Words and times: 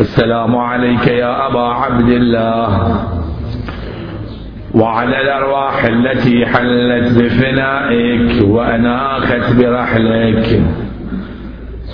السلام 0.00 0.56
عليك 0.56 1.06
يا 1.06 1.46
أبا 1.46 1.60
عبد 1.60 2.08
الله. 2.08 2.96
وعلى 4.74 5.20
الأرواح 5.20 5.84
التي 5.84 6.46
حلت 6.46 7.18
بفنائك 7.18 8.48
وأناخت 8.48 9.56
برحلك. 9.58 10.62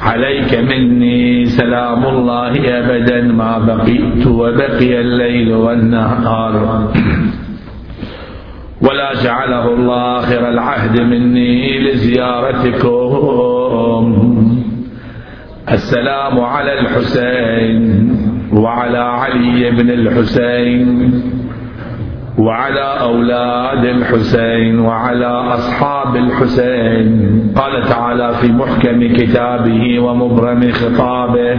عليك 0.01 0.55
مني 0.55 1.47
سلام 1.47 2.05
الله 2.07 2.53
أبدا 2.79 3.21
ما 3.23 3.59
بقيت 3.59 4.27
وبقي 4.27 5.01
الليل 5.01 5.53
والنهار. 5.53 6.89
ولا 8.83 9.15
جعله 9.25 9.75
الله 9.75 10.19
آخر 10.19 10.49
العهد 10.49 11.01
مني 11.01 11.79
لزيارتكم. 11.81 13.41
السلام 15.71 16.41
على 16.41 16.81
الحسين 16.81 17.81
وعلى 18.53 18.99
علي 18.99 19.71
بن 19.71 19.91
الحسين 19.91 21.13
وعلى 22.39 23.01
أولاد 23.01 23.85
الحسين 23.85 24.79
وعلى 24.81 25.27
أصحاب 25.27 26.17
الحسين. 26.17 27.07
قال 27.57 27.83
تعالى 27.89 28.35
في 28.35 28.53
محكم 28.53 29.13
كتابه 29.13 30.01
ومبرم 30.01 30.73
خطابه 30.73 31.59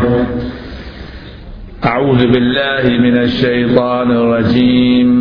أعوذ 1.86 2.28
بالله 2.32 2.84
من 3.00 3.18
الشيطان 3.18 4.12
الرجيم. 4.12 5.12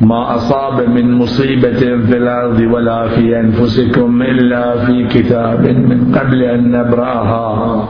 ما 0.00 0.34
أصاب 0.34 0.88
من 0.88 1.14
مصيبة 1.14 1.72
في 2.06 2.16
الأرض 2.16 2.60
ولا 2.60 3.08
في 3.08 3.40
أنفسكم 3.40 4.22
إلا 4.22 4.84
في 4.84 5.06
كتاب 5.08 5.60
من 5.68 6.14
قبل 6.18 6.42
أن 6.42 6.70
نبرأها. 6.70 7.88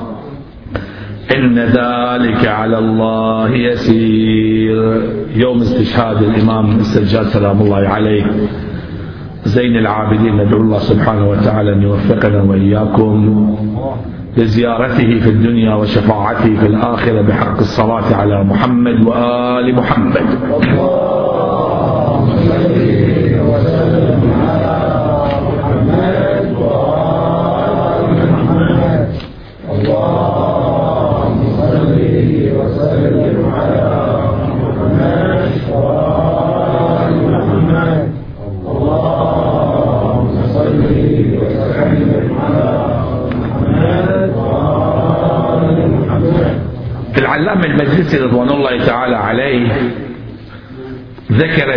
إن 1.36 1.58
ذلك 1.58 2.46
على 2.46 2.78
الله 2.78 3.50
يسير. 3.50 5.02
يوم 5.36 5.60
استشهاد 5.60 6.22
الإمام 6.22 6.76
السجاد 6.76 7.24
سلام 7.24 7.60
الله 7.60 7.88
عليه. 7.88 8.24
زين 9.44 9.76
العابدين 9.76 10.36
ندعو 10.36 10.60
الله 10.60 10.78
سبحانه 10.78 11.28
وتعالى 11.28 11.72
أن 11.72 11.82
يوفقنا 11.82 12.42
وإياكم 12.42 13.56
لزيارته 14.36 15.20
في 15.20 15.30
الدنيا 15.30 15.74
وشفاعته 15.74 16.56
في 16.56 16.66
الآخرة 16.66 17.20
بحق 17.20 17.58
الصلاة 17.58 18.16
على 18.16 18.44
محمد 18.44 19.06
وآل 19.06 19.74
محمد. 19.74 20.26
Santo, 22.38 24.47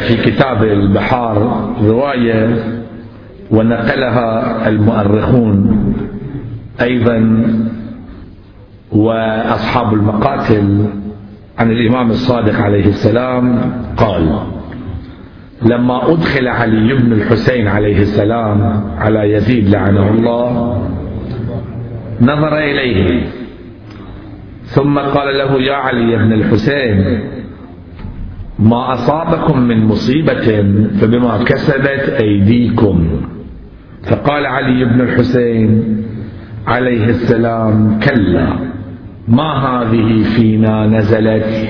في 0.02 0.32
كتاب 0.32 0.64
البحار 0.64 1.70
رواية 1.84 2.64
ونقلها 3.52 4.68
المؤرخون 4.68 5.78
أيضا 6.82 7.46
وأصحاب 8.92 9.94
المقاتل 9.94 10.86
عن 11.60 11.72
الإمام 11.72 12.10
الصادق 12.10 12.60
عليه 12.60 12.86
السلام 12.86 13.74
قال 13.98 14.40
لما 15.62 16.12
أدخل 16.12 16.48
علي 16.48 16.94
بن 16.94 17.14
الحسين 17.14 17.68
عليه 17.68 18.02
السلام 18.02 18.84
على 18.98 19.32
يزيد 19.32 19.70
لعنه 19.70 20.10
الله 20.10 20.82
نظر 22.22 22.58
إليه 22.58 23.23
ثم 24.64 25.00
قال 25.00 25.38
له 25.38 25.61
يا 25.61 25.73
علي 25.73 26.16
بن 26.16 26.34
الحسين 26.34 27.22
ما 28.61 28.94
أصابكم 28.94 29.60
من 29.60 29.86
مصيبة 29.86 30.64
فبما 31.02 31.44
كسبت 31.44 32.10
أيديكم. 32.22 33.08
فقال 34.04 34.45
علي 34.45 34.86
بن 34.86 35.02
الحسين 35.02 35.98
عليه 36.67 37.05
السلام 37.05 37.99
كلا 37.99 38.48
ما 39.27 39.54
هذه 39.54 40.23
فينا 40.23 40.88
نزلت؟ 40.88 41.70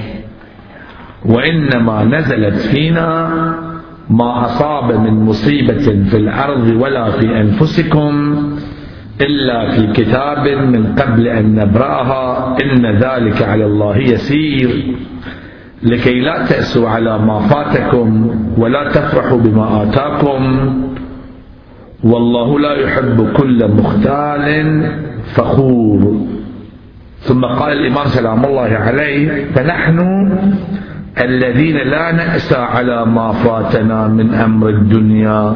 وإنما 1.25 2.03
نزلت 2.03 2.55
فينا 2.55 3.29
ما 4.09 4.45
أصاب 4.45 4.91
من 5.07 5.13
مصيبة 5.25 6.03
في 6.09 6.17
الأرض 6.17 6.81
ولا 6.81 7.11
في 7.11 7.41
أنفسكم 7.41 8.35
إلا 9.21 9.71
في 9.71 9.93
كتاب 9.93 10.47
من 10.47 10.95
قبل 10.95 11.27
أن 11.27 11.55
نبرأها. 11.55 12.57
إن 12.63 12.85
ذلك 12.85 13.41
على 13.41 13.65
الله 13.65 13.97
يسير. 13.97 14.95
لكي 15.83 16.19
لا 16.19 16.45
تأسوا 16.45 16.89
على 16.89 17.17
ما 17.17 17.39
فاتكم 17.39 18.35
ولا 18.57 18.89
تفرحوا 18.89 19.37
بما 19.37 19.83
آتاكم. 19.83 20.41
والله 22.03 22.59
لا 22.59 22.73
يحب 22.73 23.33
كل 23.33 23.67
مختال 23.67 24.45
فخور. 25.33 26.21
ثم 27.19 27.45
قال 27.45 27.71
الإمام 27.77 28.05
سلام 28.05 28.45
الله 28.45 28.61
عليه 28.61 29.45
فنحن 29.53 29.99
الذين 31.21 31.77
لا 31.77 32.11
نأسى 32.11 32.57
على 32.57 33.05
ما 33.05 33.31
فاتنا 33.31 34.07
من 34.07 34.33
أمر 34.33 34.69
الدنيا 34.69 35.55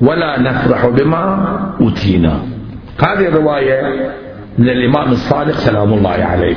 ولا 0.00 0.40
نفرح 0.40 0.86
بما 0.86 1.24
أوتينا. 1.80 2.34
هذه 2.98 3.28
الرواية 3.28 3.80
من 4.58 4.68
الإمام 4.68 5.12
الصادق 5.12 5.52
سلام 5.52 5.92
الله 5.92 6.10
عليه. 6.10 6.56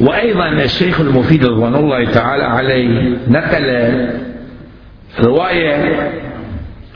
وأيضا 0.00 0.48
الشيخ 0.48 1.00
المفيد 1.00 1.44
رضوان 1.44 1.74
الله 1.74 2.04
تعالى 2.10 2.44
عليه 2.44 3.16
نقل 3.28 3.66
رواية 5.24 6.10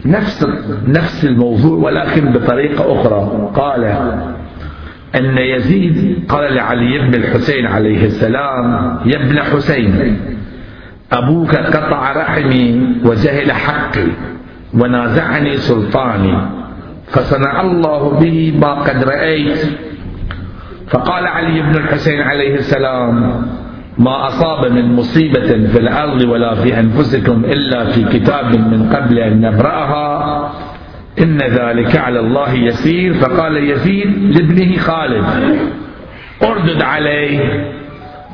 نفس 0.07 0.47
نفس 0.87 1.25
الموضوع 1.25 1.79
ولكن 1.79 2.33
بطريقة 2.33 3.01
أخرى. 3.01 3.51
قال 3.55 3.85
أن 5.15 5.39
يزيد 5.39 6.25
قال 6.29 6.55
لعلي 6.55 6.99
بن 6.99 7.15
الحسين 7.15 7.67
عليه 7.67 8.05
السلام 8.05 8.99
يا 9.07 9.17
ابن 9.17 9.41
حسين 9.43 10.21
أبوك 11.13 11.57
قطع 11.57 12.13
رحمي 12.13 12.97
وجهل 13.05 13.53
حقي 13.53 14.07
ونازعني 14.75 15.57
سلطاني 15.57 16.39
فصنع 17.07 17.61
الله 17.61 18.11
به 18.11 18.59
ما 18.61 18.75
قد 18.75 19.05
رأيت 19.05 19.59
فقال 20.91 21.27
علي 21.27 21.63
بن 21.63 21.77
الحسين 21.77 22.21
عليه 22.21 22.55
السلام 22.55 23.43
ما 23.99 24.27
أصاب 24.27 24.73
من 24.73 24.93
مصيبة 24.93 25.47
في 25.47 25.79
الأرض 25.79 26.23
ولا 26.23 26.55
في 26.55 26.81
أنفسكم 26.81 27.45
إلا 27.45 27.85
في 27.85 28.05
كتاب 28.05 28.47
من 28.47 28.91
قبل 28.93 29.19
أن 29.19 29.41
نبرأها 29.41 30.53
إن 31.19 31.39
ذلك 31.39 31.97
على 31.97 32.21
الله 32.21 32.55
يسير. 32.55 33.15
فقال 33.15 33.71
يزيد 33.71 34.39
لابنه 34.39 34.77
خالد 34.77 35.25
أردد 36.43 36.83
عليه. 36.83 37.65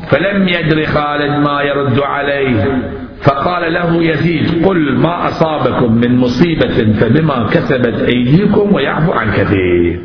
فلم 0.08 0.48
يدر 0.48 0.84
خالد 0.84 1.30
ما 1.30 1.62
يرد 1.62 2.00
عليه 2.00 2.82
فقال 3.22 3.72
له 3.72 4.02
يزيد 4.02 4.66
قل 4.66 4.98
ما 4.98 5.28
أصابكم 5.28 5.92
من 5.92 6.16
مصيبة 6.16 6.92
فبما 7.00 7.46
كسبت 7.52 8.02
أيديكم 8.02 8.74
ويعفو 8.74 9.12
عن 9.12 9.32
كثير. 9.32 10.00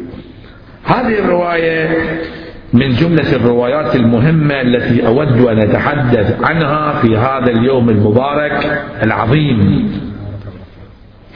هذه 0.86 1.20
الرواية 1.20 1.90
من 2.74 2.90
جملة 2.90 3.36
الروايات 3.36 3.96
المهمة 3.96 4.62
التي 4.62 5.08
أود 5.08 5.42
أن 5.42 5.60
أتحدث 5.60 6.44
عنها 6.44 6.94
في 6.94 7.18
هذا 7.18 7.52
اليوم 7.52 7.90
المبارك 7.90 8.84
العظيم 9.04 9.92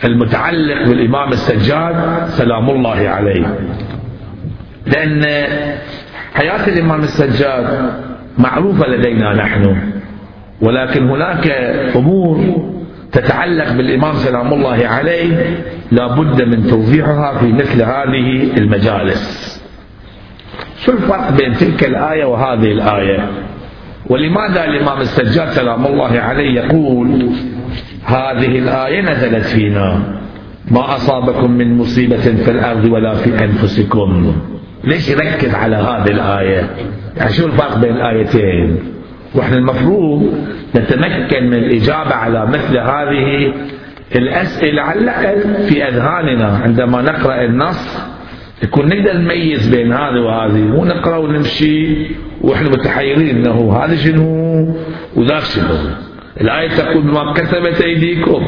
المتعلق 0.05 0.87
بالإمام 0.87 1.29
السجاد 1.29 2.25
سلام 2.27 2.69
الله 2.69 3.09
عليه. 3.09 3.59
لأن 4.87 5.23
حياة 6.33 6.67
الإمام 6.67 6.99
السجاد 6.99 7.93
معروفة 8.37 8.87
لدينا 8.87 9.33
نحن 9.33 9.77
ولكن 10.61 11.09
هناك 11.09 11.47
أمور 11.95 12.65
تتعلق 13.11 13.71
بالإمام 13.71 14.13
سلام 14.13 14.53
الله 14.53 14.87
عليه 14.87 15.57
لا 15.91 16.07
بد 16.07 16.43
من 16.43 16.67
توضيحها 16.67 17.37
في 17.37 17.53
مثل 17.53 17.81
هذه 17.81 18.57
المجالس. 18.57 19.64
شو 20.77 20.91
الفرق 20.91 21.29
بين 21.31 21.53
تلك 21.53 21.83
الآية 21.83 22.25
وهذه 22.25 22.71
الآية؟ 22.71 23.29
ولماذا 24.09 24.65
الإمام 24.65 25.01
السجاد 25.01 25.47
سلام 25.49 25.85
الله 25.85 26.19
عليه 26.19 26.61
يقول 26.61 27.29
هذه 28.05 28.59
الآية 28.59 29.01
نزلت 29.01 29.45
فينا 29.45 29.99
ما 30.71 30.95
أصابكم 30.95 31.51
من 31.51 31.77
مصيبة 31.77 32.17
في 32.17 32.51
الأرض 32.51 32.85
ولا 32.85 33.13
في 33.13 33.43
أنفسكم. 33.43 34.35
ليش 34.83 35.09
يركز 35.09 35.55
على 35.55 35.75
هذه 35.75 36.11
الآية؟ 36.11 36.69
يعني 37.17 37.31
شو 37.31 37.45
الفرق 37.45 37.77
بين 37.77 37.95
الآيتين؟ 37.95 38.77
وإحنا 39.35 39.57
المفروض 39.57 40.33
نتمكن 40.75 41.47
من 41.47 41.53
الإجابة 41.53 42.15
على 42.15 42.45
مثل 42.45 42.77
هذه 42.77 43.53
الأسئلة 44.15 44.81
على 44.81 44.99
الأقل 44.99 45.67
في 45.69 45.87
أذهاننا 45.87 46.47
عندما 46.63 47.01
نقرأ 47.01 47.45
النص 47.45 47.97
يكون 48.63 48.87
نقدر 48.87 49.17
نميز 49.17 49.75
بين 49.75 49.93
هذه 49.93 50.19
وهذه. 50.19 50.57
مو 50.57 50.85
نقرأ 50.85 51.17
ونمشي 51.17 52.07
وإحنا 52.41 52.69
متحيرين. 52.69 53.37
إنه 53.37 53.73
هذا 53.73 53.95
شنو؟ 53.95 54.75
وذاك 55.15 55.43
شنو؟ 55.43 55.77
الآية 56.41 56.69
تقول 56.69 57.03
بما 57.03 57.33
كسبت 57.33 57.81
أيديكم. 57.81 58.47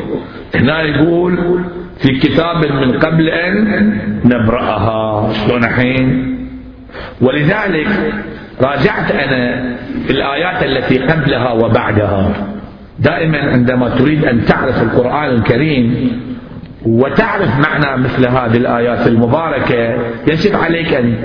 هنا 0.55 0.81
يقول 0.81 1.59
في 1.97 2.19
كتاب 2.19 2.65
من 2.71 2.99
قبل 2.99 3.29
أن 3.29 3.97
نبرأها. 4.25 5.33
شلون 5.33 5.63
الحين؟ 5.63 6.37
ولذلك 7.21 8.13
راجعت 8.61 9.11
أنا 9.11 9.75
الآيات 10.09 10.63
التي 10.63 10.97
قبلها 10.97 11.51
وبعدها. 11.51 12.47
دائما 12.99 13.37
عندما 13.37 13.89
تريد 13.89 14.25
أن 14.25 14.45
تعرف 14.45 14.83
القرآن 14.83 15.29
الكريم 15.29 16.11
وتعرف 16.85 17.59
معنى 17.59 18.03
مثل 18.03 18.27
هذه 18.27 18.57
الآيات 18.57 19.07
المباركة 19.07 19.97
يجب 20.27 20.55
عليك 20.55 20.93
أن 20.93 21.15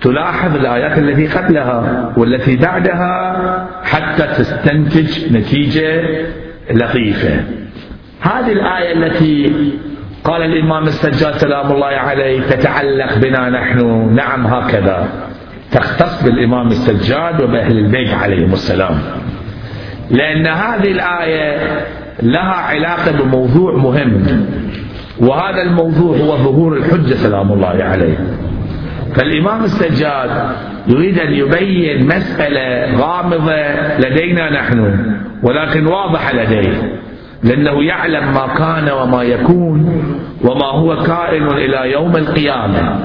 تلاحظ 0.00 0.56
الآيات 0.56 0.98
التي 0.98 1.26
قبلها 1.26 2.12
والتي 2.16 2.56
بعدها 2.56 3.68
حتى 3.84 4.26
تستنتج 4.26 5.32
نتيجة 5.32 6.02
لطيفة. 6.70 7.44
هذه 8.20 8.52
الآية 8.52 8.92
التي 8.92 9.52
قال 10.24 10.42
الإمام 10.42 10.82
السجاد 10.82 11.34
سلام 11.36 11.72
الله 11.72 11.86
عليه 11.86 12.40
تتعلق 12.40 13.18
بنا 13.18 13.50
نحن 13.50 14.08
نعم 14.14 14.46
هكذا. 14.46 15.08
تختص 15.72 16.22
بالإمام 16.22 16.66
السجاد 16.66 17.42
وبأهل 17.42 17.78
البيت 17.78 18.14
عليهم 18.14 18.52
السلام. 18.52 18.98
لأن 20.10 20.46
هذه 20.46 20.92
الآية 20.92 21.58
لها 22.22 22.54
علاقة 22.54 23.12
بموضوع 23.12 23.76
مهم. 23.76 24.46
وهذا 25.22 25.62
الموضوع 25.62 26.16
هو 26.16 26.36
ظهور 26.36 26.76
الحجة 26.76 27.14
سلام 27.14 27.52
الله 27.52 27.84
عليه. 27.84 28.16
فالإمام 29.14 29.64
السجاد 29.64 30.30
يريد 30.88 31.18
أن 31.18 31.32
يبين 31.32 32.06
مسألة 32.06 32.96
غامضة 32.96 33.62
لدينا 33.98 34.50
نحن 34.50 35.06
ولكن 35.42 35.86
واضحة 35.86 36.32
لديه 36.32 36.98
لأنه 37.42 37.84
يعلم 37.84 38.34
ما 38.34 38.46
كان 38.58 38.90
وما 38.90 39.22
يكون 39.22 40.02
وما 40.44 40.66
هو 40.66 41.02
كائن 41.02 41.46
إلى 41.46 41.92
يوم 41.92 42.16
القيامة. 42.16 42.98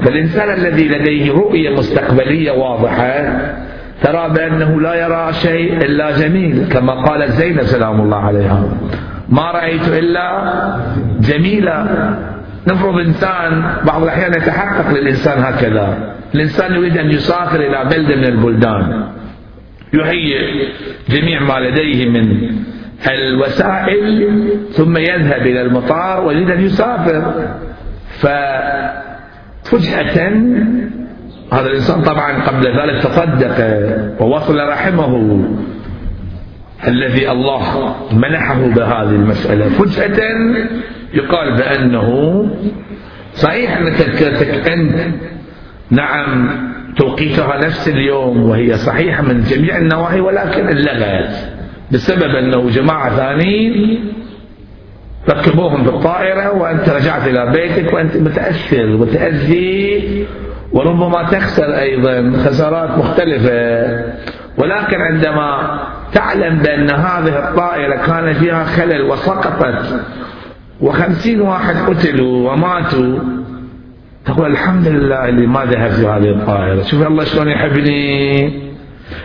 فالإنسان 0.00 0.54
الذي 0.54 0.88
لديه 0.88 1.32
رؤية 1.32 1.70
مستقبلية 1.70 2.50
واضحة 2.50 3.40
ترى 4.02 4.28
بأنه 4.28 4.80
لا 4.80 4.94
يرى 4.94 5.32
شيء 5.32 5.76
إلا 5.76 6.10
جميل 6.10 6.68
كما 6.72 6.92
قالت 6.92 7.30
زينب 7.30 7.62
سلام 7.62 8.00
الله 8.00 8.16
عليها. 8.16 8.64
ما 9.30 9.50
رأيت 9.50 9.88
إلا 9.88 10.54
جميلة 11.20 11.86
نفرض 12.66 12.98
إنسان 12.98 13.74
بعض 13.86 14.02
الأحيان 14.02 14.32
يتحقق 14.32 14.90
للإنسان 14.90 15.38
هكذا. 15.38 16.14
الإنسان 16.34 16.74
يريد 16.74 16.98
أن 16.98 17.10
يسافر 17.10 17.60
إلى 17.60 17.84
بلدة 17.84 18.16
من 18.16 18.24
البلدان. 18.24 19.04
يهيئ 19.92 20.68
جميع 21.08 21.42
ما 21.42 21.60
لديه 21.60 22.08
من 22.08 22.50
الوسائل 23.10 24.28
ثم 24.72 24.96
يذهب 24.96 25.42
إلى 25.42 25.62
المطار 25.62 26.24
ويريد 26.24 26.50
أن 26.50 26.60
يسافر. 26.60 27.32
ففجأة 28.18 29.70
هذا 31.52 31.66
الإنسان 31.66 32.02
طبعا 32.02 32.42
قبل 32.42 32.66
ذلك 32.66 33.02
تصدق 33.02 33.76
ووصل 34.20 34.68
رحمه. 34.68 35.44
الذي 36.88 37.30
الله 37.30 37.94
منحه 38.12 38.60
بهذه 38.60 39.10
المسألة. 39.10 39.68
فجأة 39.68 40.18
يقال 41.14 41.56
بأنه 41.56 42.46
صحيح 43.34 43.76
أن 43.76 43.92
تذكرتك 43.92 44.68
أنت. 44.68 44.94
نعم 45.90 46.48
توقيتها 46.96 47.56
نفس 47.56 47.88
اليوم 47.88 48.42
وهي 48.50 48.76
صحيحة 48.76 49.22
من 49.22 49.40
جميع 49.40 49.76
النواحي 49.76 50.20
ولكن 50.20 50.68
انلغت 50.68 51.52
بسبب 51.92 52.34
أنه 52.34 52.70
جماعة 52.70 53.16
ثانيين 53.16 54.04
ركبوهم 55.28 55.82
بالطائرة 55.82 56.58
وأنت 56.58 56.88
رجعت 56.88 57.26
إلى 57.26 57.52
بيتك 57.52 57.92
وأنت 57.92 58.16
متأثر 58.16 58.86
وتأذي 58.86 60.26
وربما 60.72 61.22
تخسر 61.22 61.78
أيضا 61.78 62.32
خسارات 62.44 62.98
مختلفة. 62.98 63.88
ولكن 64.58 65.00
عندما 65.00 65.80
تعلم 66.12 66.58
بأن 66.58 66.90
هذه 66.90 67.48
الطائرة 67.48 67.96
كان 68.06 68.32
فيها 68.32 68.64
خلل 68.64 69.02
وسقطت. 69.02 70.04
وخمسين 70.80 71.40
واحد 71.40 71.74
قتلوا 71.76 72.52
وماتوا. 72.52 73.18
تقول 74.26 74.50
الحمد 74.50 74.88
لله 74.88 75.28
اللي 75.28 75.46
ما 75.46 75.64
ذهب 75.64 75.90
في 75.90 76.06
هذه 76.06 76.30
الطائرة. 76.30 76.82
شوف 76.82 77.06
الله 77.06 77.24
شلون 77.24 77.48
يحبني. 77.48 78.70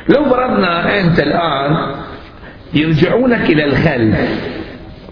لو 0.09 0.25
فرضنا 0.25 0.99
أنت 0.99 1.19
الآن 1.19 1.91
يرجعونك 2.73 3.49
إلى 3.49 3.65
الخلف. 3.65 4.45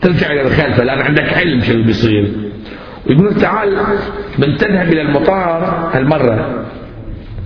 ترجع 0.01 0.31
إلى 0.31 0.41
الخلف. 0.41 0.81
الآن 0.81 1.01
عندك 1.01 1.33
علم 1.33 1.61
شو 1.61 1.83
بيصير. 1.83 2.31
ويقول 3.09 3.35
تعال 3.35 3.77
من 4.39 4.57
تذهب 4.57 4.93
إلى 4.93 5.01
المطار 5.01 5.89
هالمرة. 5.93 6.65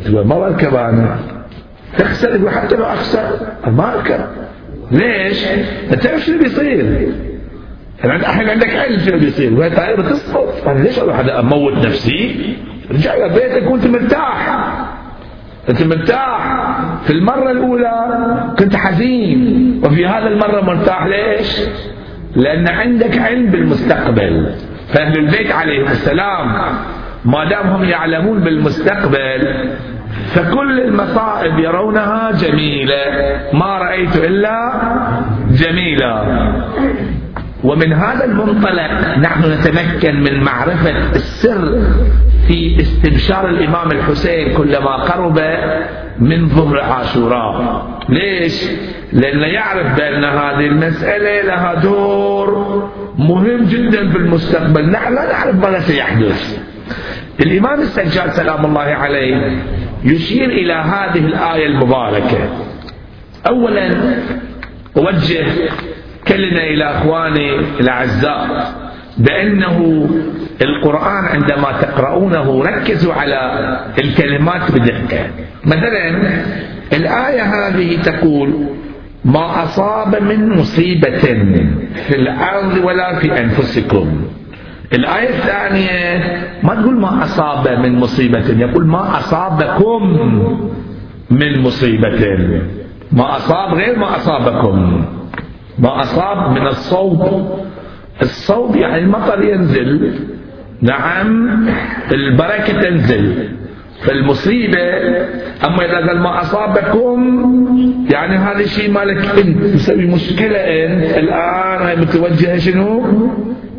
تقول 0.06 0.28
ما 0.28 0.40
بركب 0.40 0.76
أنا 0.76 1.20
تخسر 1.98 2.50
حتى 2.50 2.76
لو 2.76 2.86
أخسر 2.86 3.40
ما 3.68 4.04
ليش؟ 4.92 5.48
أنت 5.92 6.04
تعرف 6.04 6.28
اللي 6.28 6.44
بيصير؟ 6.44 7.12
الحين 8.06 8.50
عندك 8.50 8.76
علم 8.76 9.00
اللي 9.00 9.18
بيصير؟ 9.18 9.54
وهي 9.54 9.70
طائرة 9.70 10.02
تسقط. 10.02 10.68
أنا 10.68 10.80
ليش 10.80 11.00
أروح 11.00 11.20
أموت 11.20 11.74
نفسي؟ 11.86 12.56
رجع 12.92 13.14
إلى 13.14 13.30
بيتك 13.30 13.72
وأنت 13.72 13.88
مرتاح. 13.88 14.66
أنت 15.70 15.84
مرتاح. 15.84 16.68
في 17.04 17.14
المرة 17.14 17.52
الأولى 17.52 17.94
كنت 18.60 18.76
حزين 18.76 19.82
وفي 19.86 20.06
هذا 20.06 20.28
المرة 20.28 20.62
مرتاح. 20.62 21.06
ليش؟ 21.06 21.62
لأن 22.36 22.68
عندك 22.68 23.18
علم 23.18 23.46
بالمستقبل. 23.46 24.56
فأهل 24.94 25.18
البيت 25.18 25.52
عليهم 25.52 25.88
السلام. 25.88 26.62
ما 27.26 27.50
دام 27.50 27.68
هم 27.68 27.84
يعلمون 27.84 28.40
بالمستقبل 28.40 29.70
فكل 30.28 30.80
المصائب 30.80 31.60
يرونها 31.60 32.32
جميلة. 32.32 32.96
ما 33.54 33.78
رأيت 33.78 34.16
إلا 34.16 34.72
جميلة. 35.52 36.24
ومن 37.64 37.94
هذا 37.94 38.26
المنطلق 38.26 39.18
نحن 39.18 39.52
نتمكن 39.52 40.24
من 40.24 40.44
معرفة 40.44 40.98
السر 41.16 41.82
في 42.48 42.82
استبشار 42.82 43.50
الإمام 43.50 43.92
الحسين 43.92 44.54
كلما 44.54 44.96
قرب 44.96 45.40
من 46.20 46.48
ظهر 46.48 46.80
عاشوراء. 46.80 47.88
ليش؟ 48.10 48.64
لأنه 49.14 49.46
يعرف 49.46 49.98
بأن 49.98 50.26
هذه 50.26 50.68
المسألة 50.68 51.42
لها 51.42 51.74
دور 51.74 52.90
مهم 53.18 53.64
جدا 53.64 54.10
في 54.10 54.18
المستقبل. 54.18 54.90
نحن 54.92 55.16
لا 55.16 55.32
نعرف 55.34 55.56
ماذا 55.56 55.80
سيحدث 55.80 56.60
الإمام 57.40 57.80
السجاد 57.80 58.30
سلام 58.30 58.66
الله 58.66 58.82
عليه 58.82 59.58
يشير 60.04 60.50
إلى 60.50 60.74
هذه 60.74 61.26
الآية 61.26 61.68
المباركة. 61.68 62.50
أولا 63.50 63.90
أوجه 64.98 65.46
كلمة 66.28 66.60
إلى 66.64 66.84
أخواني 66.84 67.56
الأعزاء 67.80 68.74
بأنه 69.18 70.10
القرآن 70.62 71.26
عندما 71.26 71.82
تقرؤونه 71.82 72.64
ركزوا 72.64 73.14
على 73.14 73.40
الكلمات 74.00 74.72
بدقة. 74.72 75.30
مثلا 75.66 76.08
الآية 76.94 77.42
هذه 77.42 78.02
تقول 78.02 78.54
ما 79.26 79.64
أصاب 79.64 80.24
من 80.24 80.58
مصيبة 80.58 81.18
في 82.08 82.16
الأرض 82.16 82.78
ولا 82.84 83.20
في 83.20 83.40
أنفسكم. 83.40 84.28
الآية 84.94 85.30
الثانية 85.30 86.18
ما 86.64 86.76
تقول 86.76 87.00
ما 87.00 87.24
أصاب 87.24 87.68
من 87.80 87.96
مصيبة 88.00 88.50
يقول 88.60 88.88
ما 88.88 89.18
أصابكم 89.18 90.04
من 91.30 91.60
مصيبة. 91.60 92.38
ما 93.12 93.38
أصاب 93.38 93.74
غير 93.74 94.00
ما 94.00 94.16
أصابكم. 94.16 95.06
ما 95.80 96.02
أصاب 96.02 96.52
من 96.52 96.68
الصوب 96.68 97.50
الصوب 98.22 98.76
يعني 98.76 98.98
المطر 98.98 99.44
ينزل. 99.44 100.14
نعم 100.82 101.50
البركة 102.12 102.82
تنزل. 102.82 103.50
فالمصيبة 104.02 104.80
أما 105.66 105.86
إذا 105.86 106.08
قال 106.08 106.20
ما 106.20 106.42
أصابكم 106.42 107.48
يعني 108.12 108.36
هذا 108.36 108.60
الشيء 108.60 108.92
مالك 108.92 109.26
أنت 109.26 109.74
مسوي 109.74 110.06
مشكلة. 110.06 110.58
أنت 110.58 111.18
الآن 111.18 112.00
متوجهة 112.02 112.58
شنو؟ 112.58 113.06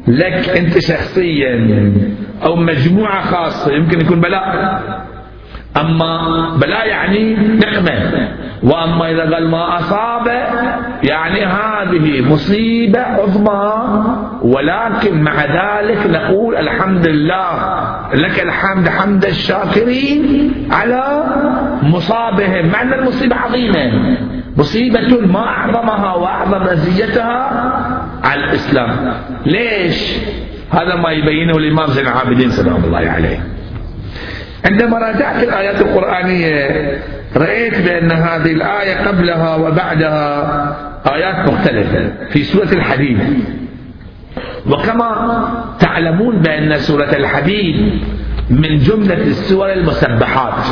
لك 0.09 0.49
أنت 0.49 0.79
شخصيا 0.79 1.93
أو 2.45 2.57
مجموعة 2.57 3.21
خاصة 3.21 3.73
يمكن 3.73 4.01
يكون 4.01 4.21
بلاء. 4.21 4.83
أما 5.77 6.57
بلا 6.61 6.85
يعني 6.85 7.35
نقمة. 7.35 8.29
وأما 8.63 9.11
إذا 9.11 9.35
قال 9.35 9.51
ما 9.51 9.79
أصاب 9.79 10.27
يعني 11.03 11.45
هذه 11.45 12.33
مصيبة 12.33 13.01
عظمى. 13.01 13.73
ولكن 14.43 15.23
مع 15.23 15.45
ذلك 15.45 16.07
نقول 16.07 16.57
الحمد 16.57 17.07
لله 17.07 17.51
لك 18.15 18.43
الحمد 18.43 18.89
حمد 18.89 19.25
الشاكرين 19.25 20.53
على 20.71 21.25
مصابهم. 21.83 22.67
مع 22.73 22.83
أن 22.83 22.93
المصيبة 22.93 23.37
عظيمة. 23.37 23.93
مصيبة 24.57 25.21
ما 25.27 25.47
أعظمها 25.47 26.15
وأعظم 26.15 26.63
رزيتها 26.63 27.51
على 28.25 28.45
الإسلام. 28.45 29.15
ليش؟ 29.47 30.15
هذا 30.71 30.95
ما 30.95 31.11
يبينه 31.11 31.57
الإمام 31.57 31.91
زين 31.91 32.07
العابدين 32.07 32.51
سلام 32.51 32.85
الله 32.85 33.11
عليه. 33.11 33.47
عندما 34.65 34.99
راجعت 34.99 35.43
الآيات 35.43 35.81
القرآنية 35.81 36.99
رأيت 37.37 37.79
بأن 37.79 38.13
هذه 38.13 38.53
الآية 38.53 39.09
قبلها 39.09 39.57
وبعدها 39.57 40.77
آيات 41.15 41.49
مختلفة 41.49 42.13
في 42.31 42.43
سورة 42.43 42.73
الحديد. 42.73 43.19
وكما 44.67 45.49
تعلمون 45.81 46.39
بأن 46.39 46.79
سورة 46.79 47.11
الحديد 47.17 48.03
من 48.51 48.79
جملة 48.79 49.15
السور 49.15 49.73
المسبحات. 49.73 50.65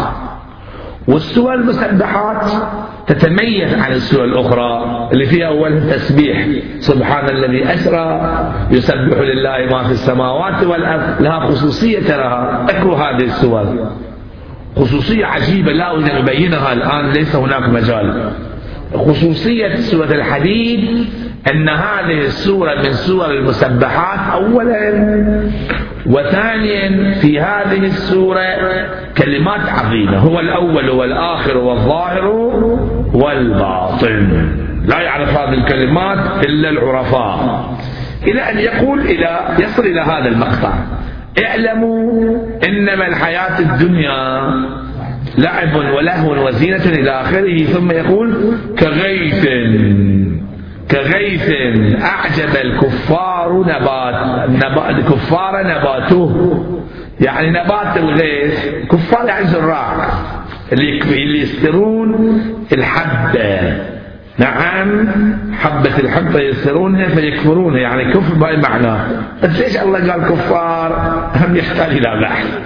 والسور 1.08 1.54
المسبحات 1.54 2.52
تتميز 3.06 3.74
عن 3.74 3.92
السور 3.92 4.24
الأخرى 4.24 5.08
اللي 5.12 5.26
فيها 5.26 5.46
أول 5.46 5.90
تسبيح. 5.90 6.46
سبحان 6.78 7.30
الذي 7.30 7.74
أسرى 7.74 8.30
يسبح 8.70 9.18
لله 9.18 9.66
ما 9.70 9.82
في 9.82 9.92
السماوات 9.92 10.64
والأرض. 10.64 11.22
لها 11.22 11.40
خصوصية 11.40 12.00
تراها. 12.00 12.66
اقروا 12.70 12.96
هذه 12.96 13.24
السور. 13.24 13.88
خصوصية 14.76 15.26
عجيبة. 15.26 15.72
لا 15.72 15.90
أريد 15.94 16.08
أن 16.08 16.16
أبينها 16.16 16.72
الآن. 16.72 17.10
ليس 17.10 17.36
هناك 17.36 17.68
مجال. 17.68 18.30
خصوصية 18.94 19.74
سورة 19.76 20.12
الحديد 20.12 21.06
أن 21.50 21.68
هذه 21.68 22.18
السورة 22.18 22.74
من 22.74 22.92
سور 22.92 23.30
المسبحات 23.30 24.42
أولا. 24.42 25.50
وثانيا 26.06 27.14
في 27.14 27.40
هذه 27.40 27.78
السورة 27.78 28.40
كلمات 29.18 29.60
عظيمة 29.68 30.18
هو 30.18 30.40
الأول 30.40 30.90
والآخر 30.90 31.58
والظاهر 31.58 32.26
والباطن. 33.14 34.48
لا 34.86 35.00
يعرف 35.00 35.38
هذه 35.38 35.54
الكلمات 35.54 36.46
إلا 36.46 36.70
العرفاء. 36.70 37.70
إلى 38.26 38.40
أن 38.40 38.58
يقول 38.58 39.00
إلى 39.00 39.40
يصل 39.60 39.86
إلى 39.86 40.00
هذا 40.00 40.28
المقطع. 40.28 40.72
اعلموا 41.44 42.36
إنما 42.68 43.06
الحياة 43.06 43.58
الدنيا 43.58 44.50
لعب 45.38 45.76
ولهو 45.76 46.46
وزينة 46.46 46.84
إلى 46.84 47.10
آخره 47.10 47.64
ثم 47.64 47.90
يقول 47.90 48.54
كغيث. 48.78 49.46
كغيث 50.90 51.50
أعجب 52.02 52.56
الكفار 52.64 53.64
نبات, 53.66 54.50
نبات 54.50 55.12
كفار 55.12 55.66
نباته. 55.66 56.64
يعني 57.20 57.50
نبات 57.50 57.96
الغيث 57.96 58.66
كفار 58.92 59.28
يعني 59.28 59.46
زراع. 59.46 60.08
اللي 60.72 61.40
يسترون 61.40 62.40
الحبة. 62.72 63.76
نعم 64.38 65.08
حبة 65.52 65.98
الحبة 65.98 66.40
يسترونها 66.40 67.08
فيكفرونها 67.08 67.78
يعني 67.78 68.12
كفر 68.12 68.34
باي 68.34 68.56
معناه 68.56 69.06
بس 69.42 69.60
ليش 69.60 69.78
الله 69.78 70.12
قال 70.12 70.22
كفار؟ 70.22 70.92
هم 71.36 71.56
يحتاج 71.56 71.96
إلى 71.96 72.20
بحث. 72.22 72.58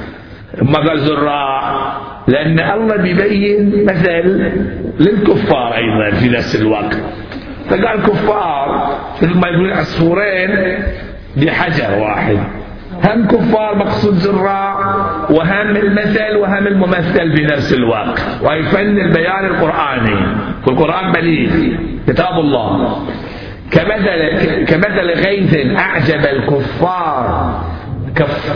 ما 0.62 0.78
قال 0.78 1.00
زراع. 1.00 1.80
لأن 2.28 2.60
الله 2.60 2.96
بيبين 2.96 3.84
مثل 3.84 4.52
للكفار 5.00 5.74
أيضا 5.74 6.16
في 6.16 6.28
نفس 6.28 6.60
الوقت. 6.60 6.96
فقال 7.70 8.02
كفار 8.02 8.98
مثل 9.22 9.38
ما 9.38 9.48
يقول 9.48 9.72
عصفورين 9.72 10.50
بحجر 11.36 11.98
واحد. 11.98 12.38
هم 13.04 13.26
كفار 13.26 13.74
مقصود 13.76 14.14
زراع 14.14 14.94
وهم 15.30 15.76
المثل 15.76 16.36
وهم 16.36 16.66
الممثل 16.66 17.36
في 17.36 17.42
نفس 17.44 17.72
الوقت. 17.74 18.20
وهي 18.42 18.62
فن 18.62 18.98
البيان 18.98 19.44
القرآني. 19.46 20.26
والقرآن 20.66 21.12
بليغ. 21.12 21.50
كتاب 22.08 22.38
الله. 22.38 22.96
كمثل 23.70 24.64
كمثل 24.64 25.26
غيث 25.26 25.76
أعجب 25.78 26.26
الكفار. 26.26 27.60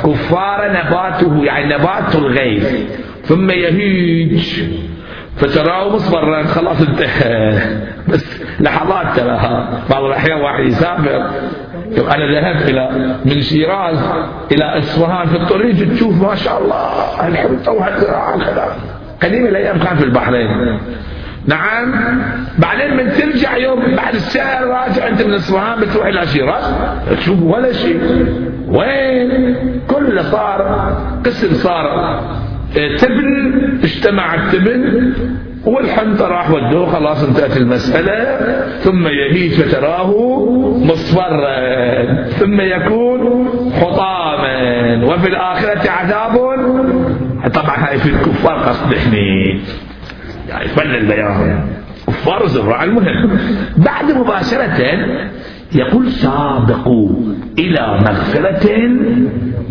كفار 0.04 0.70
نباته 0.70 1.44
يعني 1.44 1.74
نبات 1.74 2.14
الغيث. 2.14 2.76
ثم 3.24 3.50
يهيج. 3.50 4.62
فتراه 5.36 5.94
مصفرا 5.94 6.42
خلاص 6.42 6.80
انتهى. 6.80 7.60
بس 8.08 8.42
لحظات 8.60 9.16
تراها 9.16 9.68
بعض 9.90 10.04
الأحيان 10.04 10.40
واحد 10.40 10.64
يسافر 10.64 11.30
أنا 11.98 12.26
ذهبت 12.32 12.70
إلى 12.70 13.14
من 13.24 13.40
شيراز 13.42 13.98
إلى 14.52 14.78
إصفهان 14.78 15.26
في 15.26 15.36
الطريق 15.36 15.94
تشوف 15.94 16.22
ما 16.22 16.34
شاء 16.34 16.62
الله 16.62 16.88
الحمد 17.28 17.68
لله 17.68 18.66
قديم 19.22 19.46
الأيام 19.46 19.78
كان 19.78 19.96
في 19.96 20.04
البحرين. 20.04 20.78
نعم. 21.46 21.94
بعدين 22.58 22.96
من 22.96 23.12
ترجع 23.12 23.56
يوم 23.56 23.96
بعد 23.96 24.14
الساعة 24.14 24.64
راجع 24.64 25.08
أنت 25.08 25.22
من 25.22 25.34
إصفهان 25.34 25.80
بتروح 25.80 26.06
إلى 26.06 26.26
شيراز 26.26 26.74
تشوف 27.18 27.42
ولا 27.42 27.72
شيء. 27.72 28.00
وين؟ 28.68 29.56
كل 29.88 30.24
صار 30.24 30.62
قسم 31.26 31.54
صار 31.54 32.20
تبن 32.98 33.63
اجتمع 33.84 34.34
التبن 34.34 35.12
والحنطة 35.64 36.28
راح 36.28 36.50
ودوه 36.50 36.92
خلاص 36.92 37.24
انتهت 37.24 37.56
المسألة 37.56 38.38
ثم 38.78 39.06
يهيج 39.06 39.52
فتراه 39.52 40.14
مصفرا 40.76 42.22
ثم 42.24 42.60
يكون 42.60 43.48
حطاما 43.80 45.04
وفي 45.04 45.28
الآخرة 45.28 45.90
عذاب. 45.90 46.34
طبعا 47.54 47.76
هاي 47.76 47.98
في 47.98 48.08
الكفار 48.08 48.54
قصد 48.54 48.92
يعني 50.48 50.68
فن 50.68 50.94
البيان 50.94 51.68
كفار 52.06 52.46
زراع 52.46 52.84
المهم. 52.84 53.38
بعد 53.76 54.12
مباشرة 54.12 54.80
يقول 55.74 56.10
سابقوا 56.10 57.10
إلى 57.58 57.98
مغفرة 58.00 58.76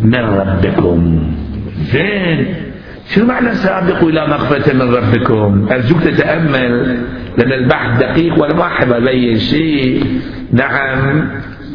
من 0.04 0.16
ربكم. 0.16 1.20
زين. 1.82 2.73
شنو 3.10 3.26
معنى 3.26 3.54
سابقوا 3.54 4.10
إلى 4.10 4.28
مغفرة 4.28 4.74
من 4.74 4.94
ربكم؟ 4.94 5.68
أرجوك 5.72 6.04
تتأمل 6.04 6.98
لأن 7.38 7.52
البحث 7.52 8.00
دقيق 8.00 8.42
وأنا 8.42 8.54
ما 8.54 8.66
أحب 8.66 8.92
أبين 8.92 9.40
شيء. 9.40 10.06
نعم 10.52 11.30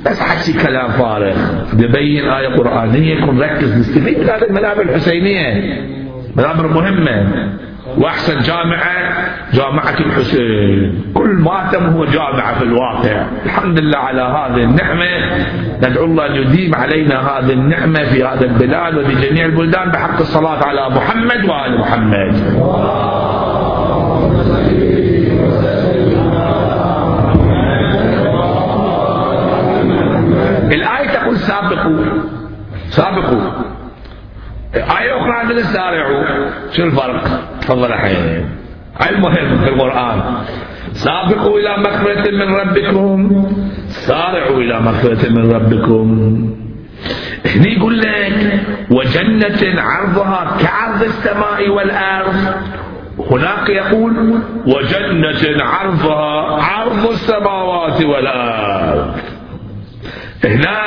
بس 0.06 0.20
حكي 0.20 0.52
كلام 0.52 0.90
فارغ. 0.90 1.37
ببين 1.73 2.28
آية 2.28 2.49
قرآنية 2.49 3.14
يكون 3.14 3.40
ركز 3.40 3.78
نستفيد 3.78 4.18
من 4.18 4.25
هذه 4.25 4.44
المنابر 4.44 4.82
الحسينية. 4.82 5.78
منابر 6.37 6.66
مهمة. 6.66 7.49
وأحسن 7.97 8.38
جامعة 8.40 8.97
جامعة 9.52 10.00
الحسين. 10.00 11.12
كل 11.14 11.28
ماتم 11.28 11.87
هو 11.87 12.04
جامعة 12.04 12.59
في 12.59 12.64
الواقع. 12.64 13.26
الحمد 13.45 13.78
لله 13.80 13.99
على 13.99 14.23
هذه 14.23 14.64
النعمة. 14.64 15.07
ندعو 15.83 16.04
الله 16.04 16.26
أن 16.26 16.35
يديم 16.35 16.75
علينا 16.75 17.21
هذه 17.21 17.52
النعمة 17.52 18.04
في 18.04 18.25
هذا 18.25 18.45
البلاد 18.45 18.99
وفي 18.99 19.28
جميع 19.28 19.47
البلدان 19.47 19.90
بحق 19.90 20.18
الصلاة 20.21 20.64
على 20.66 20.88
محمد 20.90 21.45
وآل 21.49 21.80
محمد. 21.80 22.35
الآية 30.73 31.09
تقول 31.09 31.37
سابقوا. 31.37 32.04
سابقوا. 32.88 33.40
آية 34.75 35.21
أخرى 35.21 35.33
عندنا 35.33 35.62
سارعوا 35.62 36.25
شو 36.73 36.83
الفرق؟ 36.83 37.25
تفضل 37.68 37.92
الحين 37.92 38.48
المهم 39.10 39.58
في 39.58 39.68
القرآن. 39.68 40.20
سابقوا 40.92 41.58
إلى 41.58 41.76
مغفرة 41.76 42.30
من 42.30 42.54
ربكم. 42.54 43.46
سارعوا 43.88 44.60
إلى 44.60 44.80
مغفرة 44.80 45.28
من 45.28 45.52
ربكم. 45.52 46.08
هني 47.46 47.76
يقول 47.76 47.98
لك 48.00 48.60
وجنة 48.90 49.82
عرضها 49.82 50.56
كعرض 50.60 51.02
السماء 51.02 51.68
والأرض. 51.68 52.34
هناك 53.30 53.68
يقول 53.68 54.40
وجنة 54.66 55.64
عرضها 55.64 56.62
عرض 56.62 57.10
السماوات 57.10 58.04
والأرض. 58.04 59.14
هنا 60.45 60.78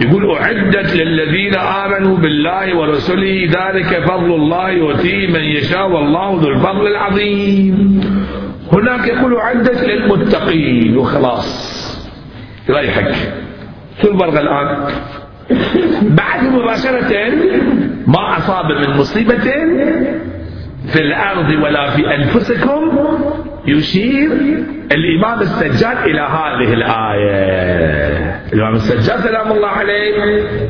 يقول 0.00 0.36
أعدت 0.36 0.96
للذين 0.96 1.54
آمنوا 1.54 2.16
بالله 2.16 2.76
ورسله 2.76 3.48
ذلك 3.50 4.04
فضل 4.08 4.34
الله 4.34 4.70
يؤتيه 4.70 5.26
من 5.26 5.40
يشاء 5.40 5.90
والله 5.90 6.40
ذو 6.40 6.48
الفضل 6.48 6.86
العظيم. 6.86 8.00
هناك 8.72 9.08
يقول 9.08 9.36
أعدت 9.36 9.84
للمتقين 9.84 10.96
وخلاص. 10.96 11.74
يريحك 12.68 13.14
شو 14.02 14.10
الفرق 14.10 14.40
الآن؟ 14.40 14.88
بعد 16.02 16.44
مباشرة 16.44 17.30
ما 18.06 18.38
أصاب 18.38 18.64
من 18.64 18.96
مصيبة 18.96 19.50
في 20.92 21.00
الأرض 21.00 21.50
ولا 21.62 21.90
في 21.90 22.14
أنفسكم 22.14 22.98
يشير 23.66 24.30
الإمام 24.92 25.40
السجاد 25.40 25.96
إلى 26.06 26.20
هذه 26.20 26.72
الآية. 26.74 28.40
الإمام 28.52 28.74
السجاد 28.74 29.20
سلام 29.20 29.52
الله 29.52 29.68
عليه 29.68 30.14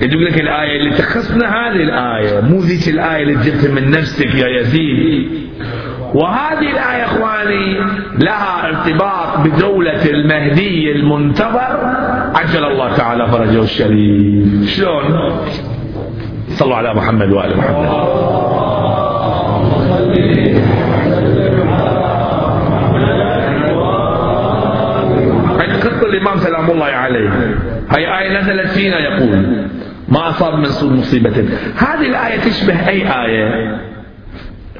يقول 0.03 0.25
لك 0.25 0.41
الآية 0.41 0.81
اللي 0.81 0.91
تخصنا 0.91 1.47
هذه 1.49 1.83
الآية. 1.83 2.41
مو 2.41 2.59
ذيك 2.59 2.89
الآية 2.89 3.23
اللي 3.23 3.35
جبتها 3.35 3.75
من 3.75 3.91
نفسك 3.91 4.35
يا 4.35 4.49
يزيد. 4.61 5.29
وهذه 6.15 6.71
الآية 6.71 7.05
إخواني 7.05 7.79
لها 8.19 8.69
ارتباط 8.69 9.39
بدولة 9.39 10.05
المهدي 10.07 10.93
المنتظر. 10.93 11.79
عجل 12.35 12.65
الله 12.65 12.97
تعالى 12.97 13.29
فرجه 13.29 13.63
الشريف. 13.63 14.69
شلون؟ 14.69 15.33
صلوا 16.49 16.77
على 16.77 16.95
محمد 16.95 17.33
وآل 17.33 17.57
محمد. 17.57 18.05
الإمام 26.14 26.37
سلام 26.37 26.71
الله 26.71 26.85
عليه. 26.85 27.30
هي 27.90 28.18
آية 28.18 28.40
نزلت 28.40 28.66
فينا 28.66 28.99
يقول 28.99 29.66
ما 30.09 30.28
أصاب 30.28 30.54
من 30.54 30.99
مصيبة. 30.99 31.49
هذه 31.76 32.06
الآية 32.06 32.40
تشبه 32.40 32.88
أي 32.88 33.25
آية؟ 33.25 33.76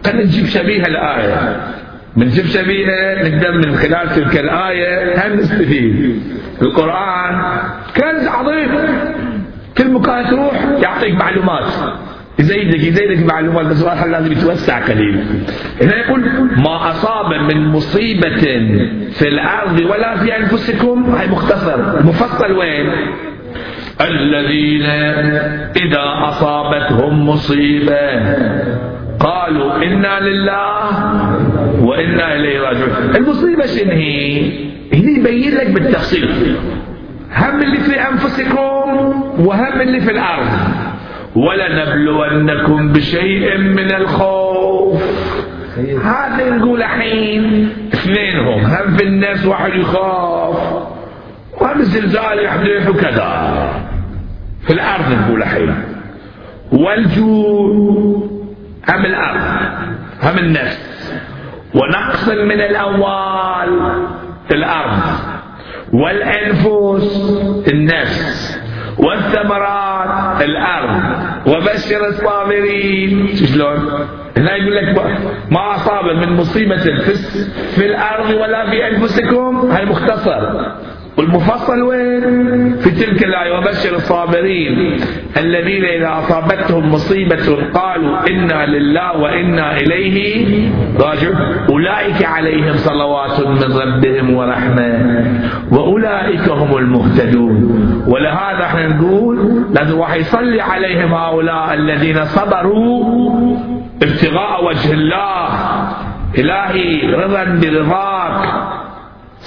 قد 0.05 0.17
نجيب 0.17 0.47
شبيه 0.47 0.83
الآية. 0.83 1.57
بنجيب 2.17 2.45
شبيهة 2.47 3.29
نقدر 3.29 3.53
من 3.53 3.77
خلال 3.77 4.09
تلك 4.15 4.37
الآية. 4.37 5.15
هم 5.27 5.37
نستفيد؟ 5.37 6.23
القرآن 6.63 7.59
كنز 7.97 8.27
عظيم. 8.27 8.71
كل 9.79 9.91
مكان 9.91 10.27
تروح 10.31 10.65
يعطيك 10.83 11.15
معلومات. 11.15 11.65
يزيدك 12.39 12.79
يزيدك 12.85 13.27
معلومات 13.33 13.67
بس 13.67 13.83
الواحد 13.83 14.09
لازم 14.09 14.33
يتوسع 14.33 14.79
قليل 14.79 15.25
هنا 15.83 15.97
يقول 15.97 16.21
ما 16.57 16.91
أصاب 16.91 17.33
من 17.53 17.69
مصيبة 17.69 18.37
في 19.11 19.29
الأرض 19.29 19.81
ولا 19.81 20.17
في 20.17 20.37
أنفسكم؟ 20.37 21.05
هاي 21.15 21.29
مختصر. 21.29 22.03
مفصل 22.07 22.53
وين؟ 22.53 22.91
الذين 24.01 24.87
إذا 25.77 26.29
أصابتهم 26.29 27.29
مصيبة 27.29 28.35
قالوا 29.21 29.77
إنا 29.83 30.21
لله 30.21 30.89
وإنا 31.85 32.35
إليه 32.37 32.61
راجعون. 32.61 33.17
المصيبة 33.17 33.67
شنو 33.67 33.91
هي؟ 33.91 34.41
هنا 34.95 35.11
يبين 35.11 35.55
لك 35.55 35.71
بالتفصيل. 35.71 36.57
هم 37.37 37.63
اللي 37.63 37.79
في 37.79 38.01
أنفسكم 38.09 38.89
وهم 39.39 39.81
اللي 39.81 40.01
في 40.01 40.11
الأرض. 40.11 40.49
ولنبلونكم 41.35 42.93
بشيء 42.93 43.59
من 43.59 43.95
الخوف. 43.95 45.03
هذا 46.05 46.51
نقول 46.51 46.83
الحين. 46.83 47.69
اثنينهم. 47.95 48.65
هم 48.65 48.97
في 48.97 49.05
الناس 49.05 49.47
واحد 49.47 49.75
يخاف. 49.75 50.57
وهم 51.61 51.81
الزلزال 51.81 52.45
يحدث 52.45 52.89
وكذا 52.89 53.71
في 54.67 54.73
الأرض 54.73 55.05
نقول 55.13 55.43
الحين. 55.43 55.75
والجوع. 56.73 58.29
هم 58.89 59.05
الأرض. 59.05 59.41
هم 60.23 60.39
النفس 60.39 61.15
ونقص 61.75 62.29
من 62.29 62.61
الأموال 62.61 63.99
الأرض. 64.51 65.01
والأنفس. 65.93 67.35
النفس 67.69 68.54
والثمرات 68.99 70.43
الأرض. 70.43 71.03
وبشر 71.47 72.09
الصابرين. 72.09 73.37
شلون؟ 73.37 73.89
هنا 74.37 74.57
يقول 74.57 74.77
لك 74.77 74.97
ما 75.51 75.75
اصاب 75.75 76.05
من 76.05 76.37
مصيبة 76.37 76.77
في, 77.75 77.87
الأرض 77.87 78.31
ولا 78.31 78.71
في 78.71 78.89
أنفسكم؟ 78.89 79.71
هاي 79.71 79.85
مختصر. 79.85 80.61
والمفصل 81.19 81.83
وين؟ 81.83 82.77
في 82.77 82.91
تلك 82.91 83.25
الآية 83.25 83.59
وبشر 83.59 83.97
الصابرين 83.97 85.01
الذين 85.37 85.85
إذا 85.85 86.19
أصابتهم 86.19 86.93
مصيبة 86.93 87.57
قالوا 87.75 88.29
إنا 88.31 88.67
لله 88.67 89.17
وإنا 89.17 89.77
إليه 89.77 90.47
راجعون. 90.99 91.37
أولئك 91.71 92.25
عليهم 92.25 92.77
صلوات 92.77 93.41
من 93.47 93.63
ربهم 93.63 94.35
ورحمة 94.35 95.25
وأولئك 95.71 96.49
هم 96.49 96.79
المهتدون. 96.79 97.55
ولهذا 98.09 98.65
إحنا 98.65 98.89
نقول 98.89 99.65
لازم 99.75 99.99
واحد 99.99 100.21
يصلي 100.21 100.61
عليهم 100.61 101.15
هؤلاء 101.15 101.75
الذين 101.75 102.25
صبروا 102.25 103.57
ابتغاء 104.03 104.65
وجه 104.65 104.93
الله. 104.93 105.49
إلهي 106.39 107.15
رضا 107.15 107.45
برضاك. 107.45 108.84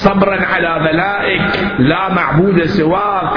صبرا 0.07 0.37
على 0.45 0.91
بلائك 0.91 1.41
لا 1.79 2.13
معبود 2.13 2.63
سواك 2.63 3.33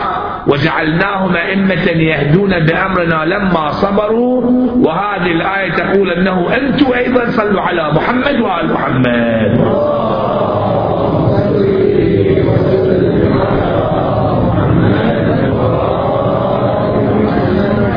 وجعلناهم 0.46 1.36
أئمة 1.36 1.86
يهدون 1.90 2.58
بأمرنا 2.66 3.24
لما 3.24 3.70
صبروا. 3.70 4.42
وهذه 4.86 5.32
الآية 5.32 5.72
تقول 5.72 6.10
أنه 6.10 6.56
أنتم 6.56 6.92
أيضا 6.92 7.24
صلوا 7.26 7.60
على 7.60 7.92
محمد 7.92 8.40
وآل 8.40 8.72
محمد. 8.72 9.52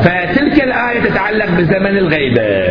فتلك 0.02 0.62
الآية 0.64 1.00
تتعلق 1.00 1.50
بزمن 1.58 1.98
الغيبة. 1.98 2.63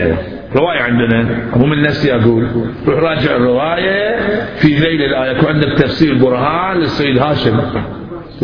رواية 0.55 0.81
عندنا 0.81 1.25
مو 1.55 1.65
من 1.65 1.81
نفسي 1.81 2.15
أقول 2.15 2.47
روح 2.87 2.99
راجع 2.99 3.35
الرواية 3.35 4.15
في 4.55 4.67
ذيل 4.67 5.01
الآية 5.01 5.37
يكون 5.37 5.49
عندك 5.49 5.73
تفسير 5.77 6.17
برهان 6.17 6.77
للسيد 6.77 7.17
هاشم. 7.17 7.59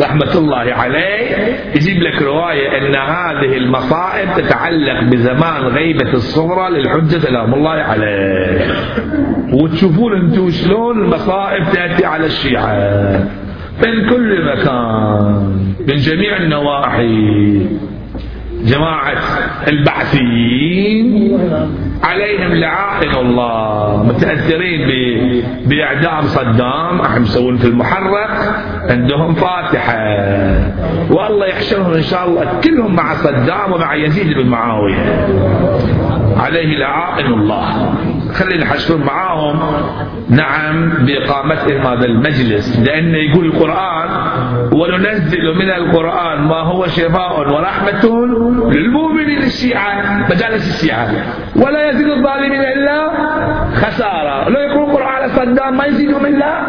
رحمة 0.00 0.38
الله 0.38 0.56
عليه 0.56 1.36
يجيب 1.74 2.02
لك 2.02 2.22
رواية 2.22 2.78
أن 2.78 2.96
هذه 2.96 3.56
المصائب 3.56 4.28
تتعلق 4.36 5.02
بزمان 5.04 5.62
غيبة 5.62 6.12
الصغرى 6.12 6.70
للحجة 6.70 7.18
سلام 7.18 7.54
الله 7.54 7.70
عليه. 7.70 8.60
وتشوفون 9.52 10.12
أنتم 10.20 10.50
شلون 10.50 11.04
المصائب 11.04 11.64
تأتي 11.72 12.04
على 12.04 12.26
الشيعة. 12.26 13.26
من 13.86 14.10
كل 14.10 14.44
مكان 14.44 15.64
من 15.88 15.96
جميع 15.96 16.36
النواحي. 16.36 17.66
جماعة 18.64 19.18
البعثيين 19.68 21.38
عليهم 22.04 22.54
لعائن 22.54 23.16
الله 23.16 24.02
متأثرين 24.08 24.88
بإعدام 25.66 26.22
صدام 26.22 27.00
إحنا 27.00 27.18
مسوون 27.18 27.56
في 27.56 27.66
المحرق 27.66 28.30
عندهم 28.88 29.34
فاتحة. 29.34 29.98
والله 31.10 31.46
يحشرهم 31.46 31.92
إن 31.92 32.02
شاء 32.02 32.28
الله 32.28 32.60
كلهم 32.64 32.94
مع 32.94 33.14
صدام 33.14 33.72
ومع 33.72 33.94
يزيد 33.94 34.38
بن 34.38 34.46
معاوية. 34.46 35.28
عليه 36.36 36.78
لعائن 36.78 37.26
الله. 37.26 37.94
خلينا 38.34 38.64
نحشرون 38.64 39.02
معاهم. 39.02 39.60
نعم 40.30 40.90
بإقامتهم 41.06 41.86
هذا 41.86 42.04
المجلس. 42.04 42.78
لأنه 42.78 43.18
يقول 43.18 43.46
القرآن 43.46 44.08
وننزل 44.72 45.54
من 45.58 45.70
القرآن 45.70 46.40
ما 46.40 46.60
هو 46.60 46.86
شفاء 46.86 47.52
ورحمة 47.52 48.26
للمؤمنين 48.72 49.42
الشيعة. 49.42 50.18
مجالس 50.30 50.74
الشيعة. 50.74 51.08
ولا 51.56 51.90
يزيد 51.90 52.08
الظالمين 52.08 52.60
إلا 52.60 53.10
خسارة. 53.74 54.48
لو 54.48 54.60
يقول 54.60 54.90
القرآن 54.90 55.08
على 55.08 55.28
صدام 55.28 55.76
ما 55.76 55.84
يزيدهم 55.84 56.26
إلا 56.26 56.62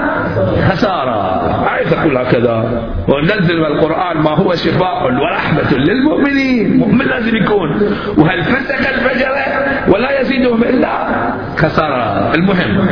خسارة. 0.70 1.22
آية 1.76 1.86
تقول 1.86 2.18
هكذا. 2.18 2.84
وننزل 3.08 3.60
من 3.60 3.66
القرآن 3.66 4.18
ما 4.18 4.32
هو 4.32 4.56
شفاء 4.56 5.04
ورحمة 5.04 5.78
للمؤمنين. 5.78 6.78
مؤمن 6.78 7.06
لازم 7.06 7.36
يكون. 7.36 7.70
وهل 8.18 8.44
فسق 8.44 8.90
الفجر 8.90 9.32
ولا 9.88 10.22
يزيدهم 10.22 10.64
إلا 10.64 11.11
خسارة 11.62 12.34
المهم 12.36 12.88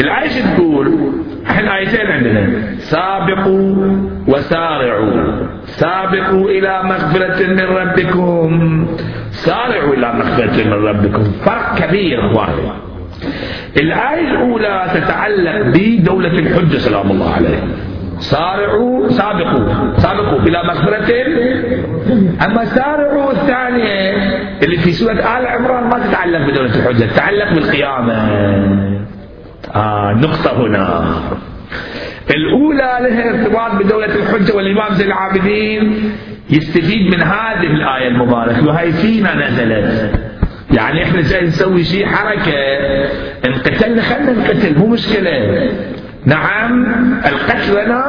العائشة 0.00 0.54
تقول 0.54 1.12
إحنا 1.50 1.76
آيتين 1.76 2.06
عندنا. 2.06 2.42
سابقوا 2.78 3.96
وسارعوا. 4.28 5.46
سابقوا 5.64 6.50
إلى 6.50 6.80
مغفرة 6.82 7.46
من 7.46 7.60
ربكم. 7.60 8.86
سارعوا 9.30 9.94
إلى 9.94 10.12
مغفرة 10.12 10.64
من 10.64 10.72
ربكم. 10.72 11.22
فرق 11.22 11.78
كبير 11.78 12.30
أخواني. 12.32 12.72
الآية 13.76 14.30
الأولى 14.30 14.90
تتعلق 14.94 15.62
بدولة 15.74 16.32
الحجة 16.38 16.78
سلام 16.78 17.10
الله 17.10 17.34
عليه. 17.34 17.58
سارعوا 18.22 19.08
سابقوا. 19.08 19.96
سابقوا. 19.96 20.40
إلى 20.40 20.62
مغفرة 20.64 21.10
أما 22.44 22.64
سارعوا 22.64 23.32
الثانية 23.32 24.10
اللي 24.62 24.76
في 24.76 24.92
سورة 24.92 25.12
آل 25.12 25.46
عمران 25.46 25.84
ما 25.84 25.98
تتعلق 25.98 26.50
بدولة 26.50 26.74
الحجة 26.74 27.04
تتعلق 27.04 27.52
بالقيامة. 27.54 28.14
آه 29.74 30.12
نقطة 30.12 30.66
هنا. 30.66 31.04
الأولى 32.30 33.08
لها 33.08 33.30
ارتباط 33.30 33.84
بدولة 33.84 34.14
الحجة 34.16 34.56
والإمام 34.56 34.92
زين 34.94 35.06
العابدين 35.06 36.12
يستفيد 36.50 37.14
من 37.14 37.22
هذه 37.22 37.66
الآية 37.66 38.08
المباركة 38.08 38.66
وهي 38.66 38.92
فينا 38.92 39.48
نزلت. 39.48 40.12
يعني 40.72 41.02
إحنا 41.04 41.20
جاي 41.20 41.46
نسوي 41.46 41.84
شيء 41.84 42.06
حركة. 42.06 42.52
إن 43.46 43.54
قتلنا 43.54 44.02
خلنا 44.02 44.32
نقتل 44.32 44.78
مو 44.78 44.86
مشكلة. 44.86 45.70
نعم 46.26 46.84
القتل 47.26 47.84
لنا 47.84 48.04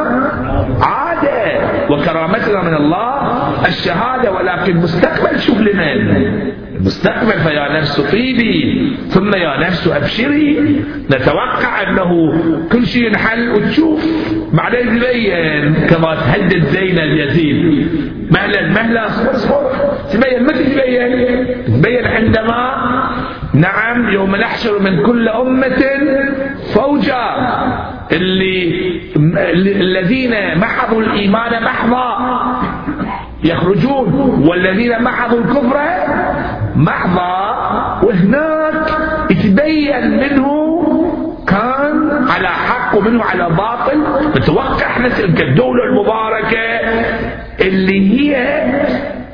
عادة 0.82 1.60
وكرامتنا 1.90 2.64
من 2.64 2.74
الله 2.76 3.68
الشهادة 3.68 4.32
ولكن 4.32 4.78
مستقبل 4.78 5.40
شوف 5.40 5.62
لمن؟ 5.62 6.54
المستقبل 6.76 7.32
فيا 7.32 7.80
نفس 7.80 8.02
طيبي 8.02 8.92
ثم 9.08 9.36
يا 9.36 9.60
نفس 9.60 9.88
أبشري. 9.88 10.60
نتوقع 11.12 11.82
أنه 11.82 12.34
كل 12.72 12.86
شيء 12.86 13.04
ينحل 13.04 13.50
وتشوف. 13.50 14.06
بعدين 14.54 15.00
تبين 15.00 15.74
كما 15.74 16.16
تهدد 16.16 16.64
زينب 16.64 17.18
يزيد 17.18 17.88
مهلا 18.32 18.70
مهلا 18.70 19.08
اصبر 19.08 19.32
اصبر. 19.32 19.72
تبين 20.14 20.44
متى 20.44 20.64
تبين؟ 20.64 21.46
تبين 21.66 22.06
عندما 22.06 22.74
نعم 23.54 24.10
يوم 24.10 24.36
نحشر 24.36 24.80
من 24.82 25.04
كل 25.04 25.30
أمة 25.30 25.84
فوجا 26.74 27.24
اللي 28.14 28.84
الذين 29.82 30.58
محضوا 30.58 31.02
الإيمان 31.02 31.64
محضا. 31.64 32.18
يخرجون. 33.44 34.44
والذين 34.48 35.04
محضوا 35.04 35.40
الكفر 35.40 35.80
محضا. 36.76 37.54
وهناك 38.04 38.88
يتبين 39.32 40.18
منه 40.18 40.64
كان 41.48 42.28
على 42.30 42.48
حق 42.48 42.98
ومنه 42.98 43.24
على 43.24 43.50
باطل. 43.50 44.04
نتوقع 44.38 44.86
إحنا 44.86 45.10
تلك 45.10 45.42
الدولة 45.42 45.84
المباركة 45.84 46.60
اللي 47.62 48.00
هي 48.12 48.64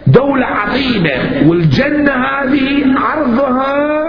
دولة 0.07 0.45
عظيمة. 0.45 1.47
والجنة 1.49 2.11
هذه 2.11 2.85
عرضها 2.97 4.08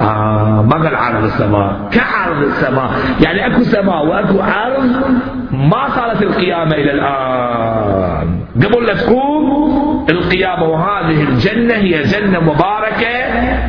آه 0.00 0.62
ما 0.62 0.76
قال 0.84 0.96
عرض 0.96 1.24
السماء. 1.24 1.88
كعرض 1.92 2.42
السماء. 2.42 2.90
يعني 3.20 3.46
أكو 3.46 3.62
سماء 3.62 4.06
وأكو 4.06 4.40
ارض 4.40 4.86
ما 5.50 5.88
صارت 5.88 6.22
القيامة 6.22 6.74
إلى 6.74 6.90
الآن. 6.90 8.40
قبل 8.56 8.86
لا 8.86 8.94
تقوم 8.94 10.06
القيامة. 10.10 10.62
وهذه 10.62 11.22
الجنة 11.22 11.74
هي 11.74 12.02
جنة 12.02 12.40
مباركة. 12.40 13.16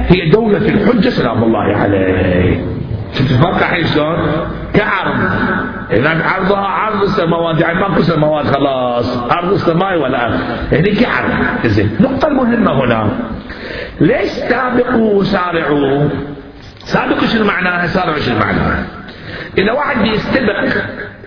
هي 0.08 0.30
دولة 0.30 0.58
الحجة. 0.58 1.10
سلام 1.10 1.44
الله 1.44 1.78
عليه. 1.78 2.66
الحين 3.60 3.86
شلون؟ 3.86 4.18
كعرض 4.74 5.16
هناك 5.92 6.26
عرضها 6.26 6.68
عرض 6.68 7.02
السماوات 7.04 7.62
يعني 7.62 7.80
ماكو 7.80 8.02
سماوات 8.02 8.46
خلاص. 8.46 9.18
عرض 9.32 9.54
السماء 9.54 9.98
والارض 9.98 10.40
يعني 10.72 10.92
كعرض 10.92 11.32
زين. 11.66 11.98
النقطة 12.00 12.28
المهمة 12.28 12.86
هنا. 12.86 13.10
ليش 14.02 14.30
سابقوا 14.30 15.14
وسارعوا؟ 15.14 16.10
سابقوا 16.80 17.28
شنو 17.28 17.46
معناها؟ 17.46 17.88
سارعوا 17.88 18.20
شنو 18.20 18.40
معناها؟ 18.40 18.84
إذا 19.58 19.72
واحد 19.72 20.02
بيستبق 20.02 20.84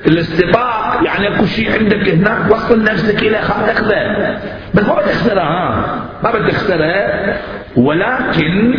الاستباق 0.06 1.00
يعني 1.04 1.34
أكو 1.34 1.46
شيء 1.46 1.72
عندك 1.72 2.08
هناك 2.08 2.50
وصل 2.50 2.84
نفسك 2.84 3.22
إلى 3.22 3.38
تاخذه 3.66 4.38
بس 4.74 4.84
ما 4.86 4.94
بتخسرها. 4.94 5.42
ها 5.42 6.00
ما 6.24 6.30
بتخسرها. 6.30 7.36
ولكن 7.76 8.74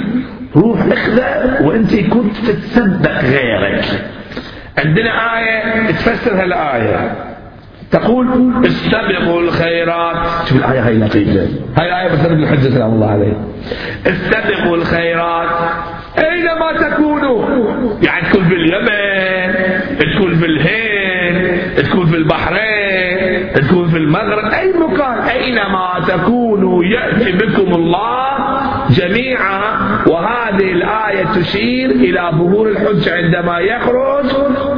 روح 0.56 0.80
اخذه 0.92 1.58
وأنت 1.62 1.96
كنت 1.96 2.38
تتسبق 2.38 3.22
غيرك. 3.22 3.86
عندنا 4.78 5.38
آية 5.40 5.88
تفسر 5.88 6.44
هالآية 6.44 7.16
تقول 7.92 8.54
استبقوا 8.66 9.42
الخيرات. 9.42 10.48
شوف 10.50 10.58
الآية 10.66 10.88
هاي 10.88 10.98
لطيفة 10.98 11.48
هاي 11.78 12.02
آية 12.02 12.12
بس 12.14 12.26
ابن 12.26 12.44
الحجة 12.44 12.70
سلام 12.70 12.94
الله 12.94 13.12
عليه. 13.12 13.34
استبقوا 14.08 14.76
الخيرات. 14.76 15.50
أينما 16.18 16.90
تكونوا؟ 16.90 17.46
يعني 18.04 18.30
تكون 18.30 18.44
في 18.44 18.54
اليمن 18.56 19.54
تكون 20.00 20.36
في 20.36 20.46
الهند 20.46 21.60
تكون 21.78 22.06
في 22.06 22.18
البحرين 22.18 23.54
تكون 23.54 23.88
في 23.88 23.98
المغرب. 23.98 24.54
أي 24.54 24.74
مكان؟ 24.74 25.18
أينما 25.18 26.06
تكونوا؟ 26.08 26.84
يأتي 26.84 27.32
بكم 27.32 27.74
الله 27.76 28.53
جميعا 28.94 29.62
وهذه 30.08 30.72
الآية 30.72 31.26
تشير 31.36 31.90
إلى 31.92 32.30
ظهور 32.32 32.70
الحجة 32.70 33.16
عندما 33.16 33.60
يخرج 33.60 34.32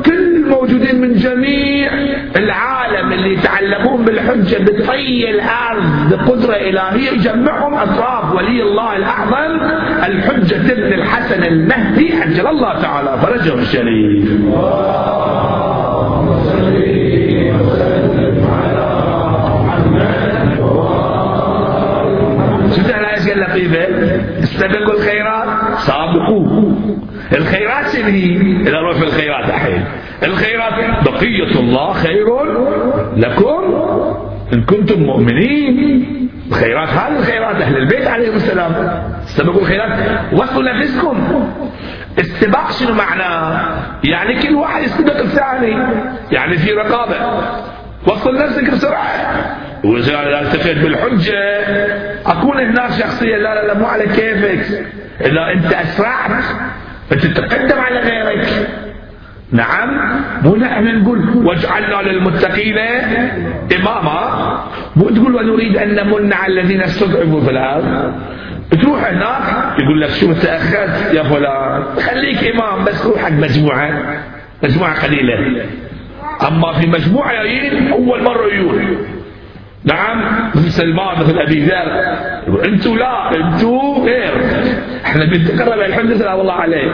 كل 0.05 0.35
الموجودين 0.35 1.01
من 1.01 1.13
جميع 1.15 1.91
العالم 2.35 3.11
اللي 3.11 3.33
يتعلمون 3.33 4.05
بالحجة 4.05 4.63
بطي 4.63 5.29
الأرض 5.29 6.09
بقدرة 6.11 6.55
إلهية 6.55 7.09
يجمعهم 7.11 7.73
أطراف 7.73 8.35
ولي 8.35 8.61
الله 8.61 8.95
الأعظم 8.95 9.59
الحجة 10.05 10.71
ابن 10.71 10.93
الحسن 10.93 11.43
المهدي 11.43 12.13
عجل 12.21 12.47
الله 12.47 12.81
تعالى 12.81 13.17
فرجه 13.21 13.53
الشريف. 13.59 14.25
شفت 22.75 22.89
الآية 22.89 23.29
قال 23.29 23.39
لطيفة. 23.39 23.94
استبقوا 24.55 24.93
الخيرات؟ 24.93 25.77
سابقوا 25.79 26.71
الخيرات 27.37 27.89
شنو 27.89 28.05
هي؟ 28.05 28.35
إذا 28.61 28.71
نروح 28.71 28.97
في 28.97 29.03
الخيرات 29.03 29.45
الحين 29.45 29.83
الخيرات 30.23 30.73
بقية 31.05 31.59
الله 31.59 31.93
خير 31.93 32.25
لكم 33.17 33.63
إن 34.53 34.63
كنتم 34.63 35.03
مؤمنين. 35.03 36.29
الخيرات 36.49 36.89
هذه 36.89 37.19
الخيرات 37.19 37.55
أهل 37.61 37.77
البيت 37.77 38.07
عليهم 38.07 38.35
السلام. 38.35 38.71
استبقوا 39.23 39.61
الخيرات. 39.61 39.91
وصلوا 40.33 40.73
نفسكم. 40.73 41.47
السباق 42.19 42.71
شنو 42.71 42.93
معناه؟ 42.93 43.61
يعني 44.03 44.41
كل 44.41 44.55
واحد 44.55 44.83
يستبق 44.83 45.17
الثاني. 45.17 45.77
يعني 46.31 46.57
في 46.57 46.71
رقابة. 46.71 47.15
وصل 48.07 48.35
نفسك 48.35 48.71
بسرعة. 48.71 49.05
وإذا 49.85 50.41
التفت 50.41 50.77
بالحجة. 50.77 51.39
أكون 52.25 52.59
هناك 52.59 52.91
شخصية 52.91 53.35
لا 53.35 53.55
لا 53.55 53.67
لا 53.67 53.73
مو 53.73 53.85
على 53.85 54.03
كيفك. 54.03 54.85
إذا 55.21 55.51
أنت 55.53 55.73
أسرعت 55.73 56.43
فتتقدم 57.09 57.79
على 57.79 57.99
غيرك. 57.99 58.47
نعم. 59.51 60.21
مو 60.43 60.55
نحن 60.55 61.01
نقول 61.01 61.29
واجعلنا 61.35 62.09
للمتقين 62.09 62.77
إماما. 63.75 64.59
مو 64.95 65.09
تقول 65.09 65.35
ونريد 65.35 65.77
أن 65.77 65.95
نمن 65.95 66.33
على 66.33 66.61
الذين 66.61 66.81
استضعفوا 66.81 67.41
في 67.41 67.51
الأرض. 67.51 68.13
تروح 68.81 69.05
هناك 69.05 69.79
يقول 69.79 70.01
لك 70.01 70.09
شو 70.09 70.33
تأخرت 70.33 71.13
يا 71.13 71.23
فلان؟ 71.23 71.83
خليك 71.99 72.55
إمام 72.55 72.85
بس 72.85 73.05
روح 73.05 73.21
حق 73.21 73.31
مجموعة. 73.31 74.19
مجموعة 74.63 75.03
قليلة. 75.03 75.65
أما 76.47 76.73
في 76.73 76.87
مجموعة 76.87 77.33
جايين 77.33 77.91
أول 77.91 78.23
مرة 78.23 78.47
يجون. 78.53 78.97
نعم 79.85 80.49
مثل 80.55 80.71
سلمان 80.71 81.19
مثل 81.19 81.39
أبي 81.39 81.65
ذر. 81.65 82.15
أنتوا 82.65 82.97
لا 82.97 83.35
أنتوا 83.35 84.05
غير. 84.05 84.33
إحنا 85.05 85.25
بنتقرب 85.25 85.79
الحمد 85.79 86.11
لله 86.11 86.35
والله 86.35 86.53
عليه. 86.53 86.91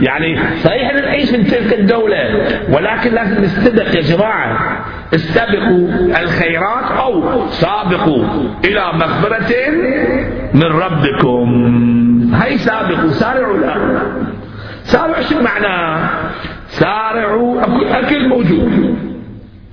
يعني 0.00 0.38
صحيح 0.56 0.94
نعيش 0.94 1.32
من 1.32 1.46
تلك 1.46 1.78
الدولة 1.78 2.46
ولكن 2.70 3.14
لازم 3.14 3.42
نستبق 3.44 3.94
يا 3.94 4.00
جماعة. 4.00 4.78
استبقوا 5.14 5.88
الخيرات 6.22 6.90
أو 6.98 7.46
سابقوا 7.48 8.24
إلى 8.64 8.92
مغفرة 8.94 9.54
من 10.54 10.62
ربكم. 10.62 11.46
هاي 12.34 12.58
سابقوا 12.58 13.10
سارعوا 13.10 13.56
لا. 13.56 13.76
سارعوا 14.82 15.22
شو 15.22 15.42
معناه 15.42 16.08
سارعوا 16.68 17.62
أكل 17.90 18.28
موجود. 18.28 19.05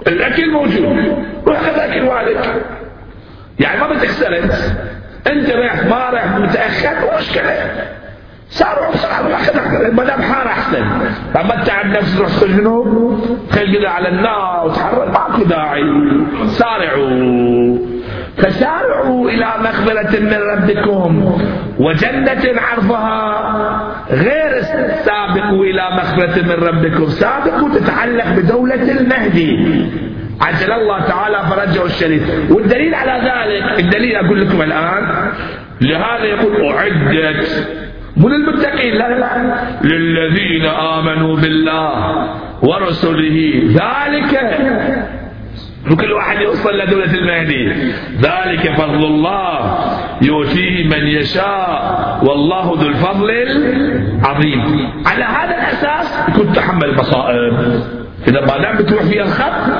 الأكل 0.08 0.52
موجود. 0.52 1.24
روح 1.48 1.60
خذ 1.60 1.80
أكل 1.80 2.04
والدك. 2.04 2.62
يعني 3.60 3.80
ما 3.80 3.88
بتخسر 3.88 4.38
انت 4.38 4.54
أنت 5.28 5.50
رايح 5.50 5.86
ما 5.86 6.10
رايح 6.10 6.36
متاخر 6.38 7.18
مشكله 7.18 7.72
صاروا 8.50 8.96
صاروا 8.96 9.36
أخذ 9.36 9.92
ما 9.92 10.04
دام 10.04 10.22
حار 10.22 10.48
أحسن. 10.48 10.86
فما 11.34 11.63
تعب 11.63 11.86
نفسك 11.86 12.18
تروح 12.18 12.32
خلي 13.52 13.78
كذا 13.78 13.89
على 13.89 14.08
النار 14.10 14.66
وتحرك. 14.66 15.08
ماكو 15.08 15.44
داعي. 15.44 15.84
سارعوا 16.48 17.10
فسارعوا 18.38 19.30
إلى 19.30 19.48
مغفرة 19.60 20.19
من 20.19 20.38
ربكم 20.54 21.39
وجنة 21.80 22.62
عرضها. 22.62 23.15
غير 24.12 24.62
سابقوا 25.06 25.65
إلى 25.65 25.84
مغفرة 25.91 26.41
من 26.41 26.63
ربكم. 26.67 27.06
سابقوا 27.06 27.69
تتعلق 27.69 28.28
بدولة 28.38 28.91
المهدي. 28.91 29.67
عجل 30.41 30.72
الله 30.72 31.00
تعالى 31.00 31.38
فرجه 31.50 31.86
الشريف. 31.86 32.52
والدليل 32.52 32.96
على 32.96 33.30
ذلك 33.30 33.80
الدليل 33.80 34.15
أقول 34.15 34.41
لكم 34.41 34.62
الآن 34.62 35.32
لهذا 35.82 36.24
يقول 36.24 36.65
أعدت 36.65 37.67
مو 38.17 38.30
للمتقين 38.30 38.93
لا 38.93 39.19
لا 39.19 39.56
للذين 39.84 40.65
آمنوا 40.65 41.36
بالله 41.36 42.28
ورسله. 42.62 43.63
ذلك 43.67 44.32
وكل 45.91 46.12
واحد 46.12 46.41
يوصل 46.41 46.78
لدولة 46.78 47.13
المهدي. 47.13 47.74
ذلك 48.22 48.76
فضل 48.78 49.06
الله. 49.06 49.80
يؤتيه 50.22 50.88
من 50.88 51.08
يشاء. 51.08 52.19
والله 52.24 52.74
ذو 52.82 52.88
الفضل 52.88 53.30
العظيم. 53.32 54.89
على 55.06 55.24
هذا 55.24 55.56
الأساس 55.56 56.30
يكون 56.30 56.54
تحمل 56.54 56.96
مصائب 56.96 57.54
إذا 58.28 58.41
ما 58.41 58.58
دام 58.58 58.78
بتروح 58.78 59.04
فيها 59.04 59.24
الخط 59.24 59.72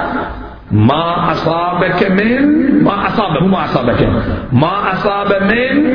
ما 0.72 1.32
أصابك 1.32 2.12
من 2.12 2.84
ما 2.84 3.08
أصاب 3.08 3.44
ما 3.44 3.66
أصابك. 3.66 4.10
ما 4.54 4.94
أصاب 4.94 5.44
من 5.44 5.94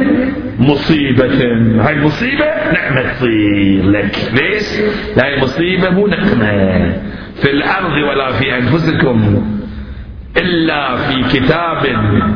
مصيبة. 0.58 1.42
هاي 1.84 1.94
المصيبة 1.94 2.44
نعمة 2.72 3.12
تصير 3.12 3.90
لك. 3.90 4.16
ليش؟ 4.32 4.80
هاي 5.22 5.34
المصيبة 5.34 5.90
مو 5.90 6.06
نقمة 6.06 6.92
في 7.42 7.50
الأرض 7.50 7.92
ولا 8.08 8.32
في 8.32 8.56
أنفسكم. 8.56 9.44
إلا 10.38 10.96
في 10.96 11.38
كتاب 11.38 11.86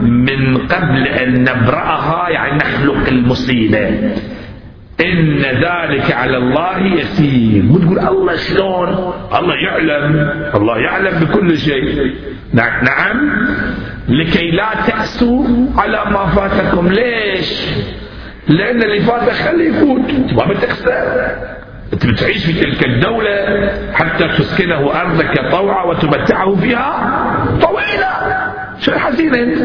من 0.02 0.56
قبل 0.56 1.06
أن 1.06 1.40
نبرأها 1.40 2.28
يعني 2.28 2.56
نخلق 2.56 3.08
المصيبة. 3.08 3.88
إن 5.00 5.38
ذلك 5.38 6.12
على 6.12 6.36
الله 6.36 6.78
يسير. 6.78 7.62
مو 7.62 7.78
تقول 7.78 7.98
الله 7.98 8.36
شلون؟ 8.36 8.88
الله 9.38 9.54
يعلم. 9.54 10.30
الله 10.54 10.78
يعلم 10.78 11.20
بكل 11.20 11.58
شيء. 11.58 12.14
نعم. 12.52 13.30
لكي 14.08 14.50
لا 14.50 14.68
تأسوا 14.86 15.46
على 15.76 16.04
ما 16.10 16.26
فاتكم. 16.26 16.88
ليش؟ 16.88 17.66
لأن 18.48 18.82
اللي 18.82 19.00
فات 19.00 19.30
خليه 19.30 19.68
يفوت. 19.68 20.10
ما 20.32 20.44
بتخسر. 20.46 21.52
انت 21.92 22.07
بتعيش 22.07 22.46
في 22.46 22.52
تلك 22.52 22.85
الدولة 22.87 23.31
حتى 23.92 24.28
تسكنه 24.28 25.00
أرضك 25.00 25.50
طوعا 25.50 25.85
وتمتعه 25.85 26.55
فيها 26.57 27.11
طويلة 27.62 28.09
شو 28.81 28.92
حزينة 28.92 29.38
انت 29.42 29.59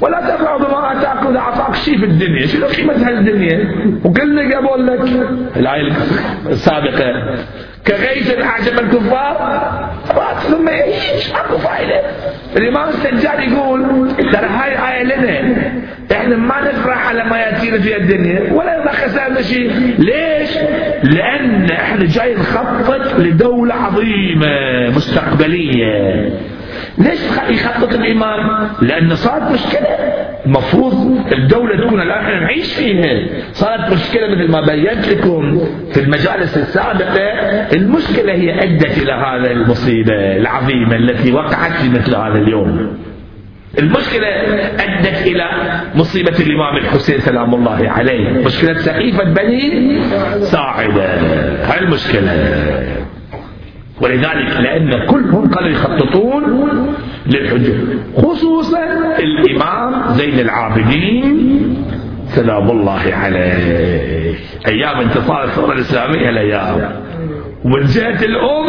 ولا 0.00 0.20
تفرح 0.20 0.56
بما 0.56 0.92
اتاك 0.92 1.26
إذا 1.30 1.38
أعطاك 1.38 1.74
شيء 1.74 1.98
في 1.98 2.04
الدنيا. 2.04 2.46
شنو 2.46 2.66
قيمة 2.66 3.08
هالدنيا 3.08 3.58
وكلنا 4.04 4.56
قبل 4.58 4.86
لك 4.86 5.00
الآية 5.56 5.92
السابقة. 6.46 7.34
كغيث 7.88 8.38
أعجب 8.38 8.78
الكفار. 8.80 9.66
ثم 10.48 10.68
يعيش 10.68 11.30
أكو 11.34 11.58
فائدة؟ 11.58 12.00
الإمام 12.56 12.88
السجاد 12.88 13.40
يقول 13.40 14.08
ترى 14.32 14.46
هاي 14.46 14.94
آية 14.94 15.02
لنا. 15.02 15.56
إحنا 16.12 16.36
ما 16.36 16.60
نفرح 16.60 17.08
على 17.08 17.24
ما 17.24 17.38
يأتينا 17.38 17.78
في 17.78 17.96
الدنيا 17.96 18.52
ولا 18.52 18.82
إذا 18.82 18.92
خسرنا 18.92 19.42
شيء. 19.42 19.70
ليش؟ 19.98 20.50
لأن 21.02 21.70
إحنا 21.70 22.04
جاي 22.04 22.34
نخطط 22.34 23.18
لدولة 23.18 23.74
عظيمة 23.74 24.88
مستقبلية. 24.96 26.30
ليش 26.98 27.20
يخطط 27.48 27.94
الإمام؟ 27.94 28.68
لأن 28.82 29.14
صارت 29.14 29.52
مشكلة. 29.52 29.86
المفروض 30.46 31.18
الدولة 31.32 31.86
تكون 31.86 32.00
الآن 32.00 32.42
نعيش 32.42 32.74
فيها. 32.74 33.26
صارت 33.52 33.92
مشكلة 33.92 34.28
مثل 34.28 34.50
ما 34.50 34.60
بينت 34.60 35.08
لكم 35.08 35.60
في 35.92 36.00
المجالس 36.00 36.56
السابقة. 36.56 37.22
المشكلة 37.76 38.32
هي 38.32 38.62
أدت 38.62 38.98
إلى 39.02 39.12
هذا 39.12 39.50
المصيبة 39.50 40.36
العظيمة 40.36 40.96
التي 40.96 41.32
وقعت 41.32 41.72
في 41.72 41.88
مثل 41.88 42.14
هذا 42.14 42.38
اليوم. 42.38 42.96
المشكلة 43.78 44.28
أدت 44.78 45.26
إلى 45.26 45.44
مصيبة 45.94 46.36
الإمام 46.40 46.76
الحسين 46.76 47.20
سلام 47.20 47.54
الله 47.54 47.90
عليه. 47.90 48.30
مشكلة 48.30 48.78
سقيفة 48.78 49.24
بني 49.24 49.98
ساعدة 50.40 51.20
هاي 51.64 51.78
المشكلة 51.78 52.32
ولذلك 54.00 54.60
لأن 54.60 55.06
كلهم 55.06 55.50
كانوا 55.50 55.68
يخططون 55.68 56.44
للحجة 57.26 57.74
خصوصا 58.16 58.84
الإمام 59.18 60.12
زين 60.12 60.38
العابدين. 60.38 61.86
سلام 62.26 62.70
الله 62.70 63.14
عليه. 63.14 64.34
أيام 64.68 65.00
انتصار 65.00 65.44
الثورة 65.44 65.72
الإسلامية 65.72 66.28
الأيام. 66.28 66.90
ومن 67.64 67.86
جهة 67.86 68.24
الأم 68.24 68.66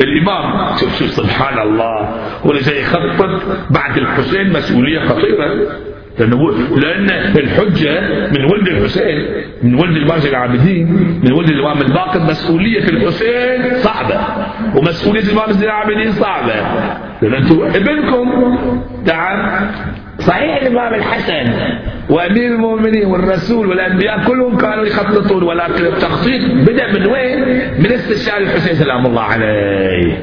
الإمام 0.00 0.76
شوف 0.76 0.98
شوف 0.98 1.10
سبحان 1.10 1.58
الله. 1.58 2.08
هو 2.46 2.50
اللي 2.50 2.80
يخطط 2.80 3.40
بعد 3.70 3.98
الحسين 3.98 4.52
مسؤولية 4.52 5.00
خطيرة. 5.00 5.66
لأنه 6.18 6.50
لأن 6.76 7.10
الحجة 7.38 8.00
من 8.32 8.44
ولد 8.44 8.68
الحسين 8.68 9.26
من 9.62 9.74
ولد 9.74 9.96
الإمام 9.96 10.20
العابدين 10.28 10.86
من 11.24 11.32
ولد 11.32 11.50
الإمام 11.50 11.82
الباقر 11.82 12.20
مسؤولية 12.20 12.84
الحسين 12.84 13.74
صعبة 13.74 14.20
ومسؤولية 14.76 15.22
الإمام 15.22 15.50
العابدين 15.62 16.12
صعبة. 16.12 16.54
لأن 17.22 17.34
أنتم 17.34 17.62
ابنكم. 17.62 18.58
نعم. 19.06 19.70
صحيح 20.18 20.62
الإمام 20.62 20.94
الحسن. 20.94 21.52
وأمير 22.10 22.52
المؤمنين 22.52 23.06
والرسول 23.06 23.66
والأنبياء 23.66 24.24
كلهم 24.26 24.56
كانوا 24.56 24.84
يخططون 24.84 25.42
ولكن 25.42 25.84
التخطيط 25.84 26.42
بدأ 26.50 26.92
من 26.92 27.06
وين؟ 27.06 27.40
من 27.78 27.92
استشهاد 27.92 28.42
الحسين 28.42 28.74
سلام 28.74 29.06
الله 29.06 29.22
عليه. 29.22 30.18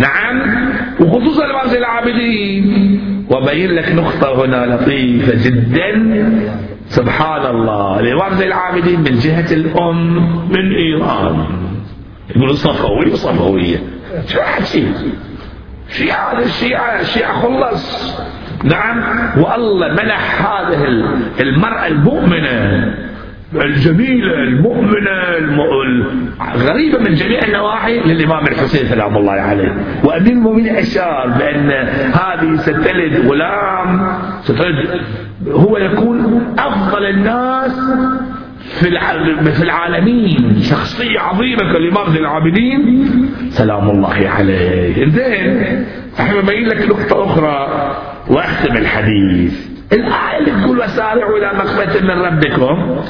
نعم. 0.00 0.36
وخصوصا 1.00 1.44
الإمام 1.44 1.68
العابدين. 1.78 3.00
وبين 3.30 3.70
لك 3.70 3.92
نقطة 3.92 4.44
هنا 4.44 4.66
لطيفة 4.66 5.48
جدا. 5.48 5.92
سبحان 6.88 7.46
الله. 7.46 8.02
زي 8.34 8.46
العابدين 8.46 9.00
من 9.00 9.18
جهة 9.18 9.52
الأم 9.52 10.16
من 10.48 10.74
إيران. 10.74 11.46
يقولوا 12.36 12.54
صفوي 12.54 13.16
صفوية 13.16 13.78
شو 14.28 14.40
حكي 14.40 14.92
شيعة 15.88 16.38
الشيعة 16.38 17.00
الشيعة 17.00 17.40
خلص. 17.40 18.16
نعم. 18.64 18.98
والله 19.42 19.88
منح 19.92 20.46
هذه 20.46 20.84
المرأة 21.40 21.86
المؤمنة. 21.86 22.94
الجميلة 23.54 24.34
المؤمنة 24.34 25.12
الغريبة 26.54 26.98
من 26.98 27.14
جميع 27.14 27.40
النواحي 27.44 28.00
للإمام 28.00 28.46
الحسين 28.46 28.86
سلام 28.88 29.16
الله 29.16 29.32
عليه. 29.32 29.74
وأمير 30.04 30.32
المؤمنين 30.32 30.76
أشار 30.76 31.28
بأن 31.38 31.70
هذه 32.12 32.56
ستلد 32.56 33.26
غلام 33.26 34.18
ستلد 34.42 35.00
هو 35.48 35.76
يكون 35.76 36.46
أفضل 36.58 37.04
الناس 37.04 37.80
في 38.80 38.90
في 39.52 39.62
العالمين. 39.62 40.60
شخصية 40.60 41.20
عظيمة 41.20 41.72
كالإمام 41.72 42.06
زين 42.12 42.20
العابدين. 42.20 43.10
سلام 43.48 43.90
الله 43.90 44.28
عليه. 44.28 45.08
زين 45.08 45.84
إحنا 46.20 46.40
ببين 46.40 46.68
لك 46.68 46.88
نقطة 46.88 47.24
أخرى 47.24 47.68
وأختم 48.28 48.76
الحديث. 48.76 49.70
الآية 49.92 50.38
اللي 50.38 50.50
تقول 50.62 50.78
وسارعوا 50.78 51.38
إلى 51.38 51.52
مغفرة 51.58 52.02
من 52.02 52.10
ربكم. 52.10 53.00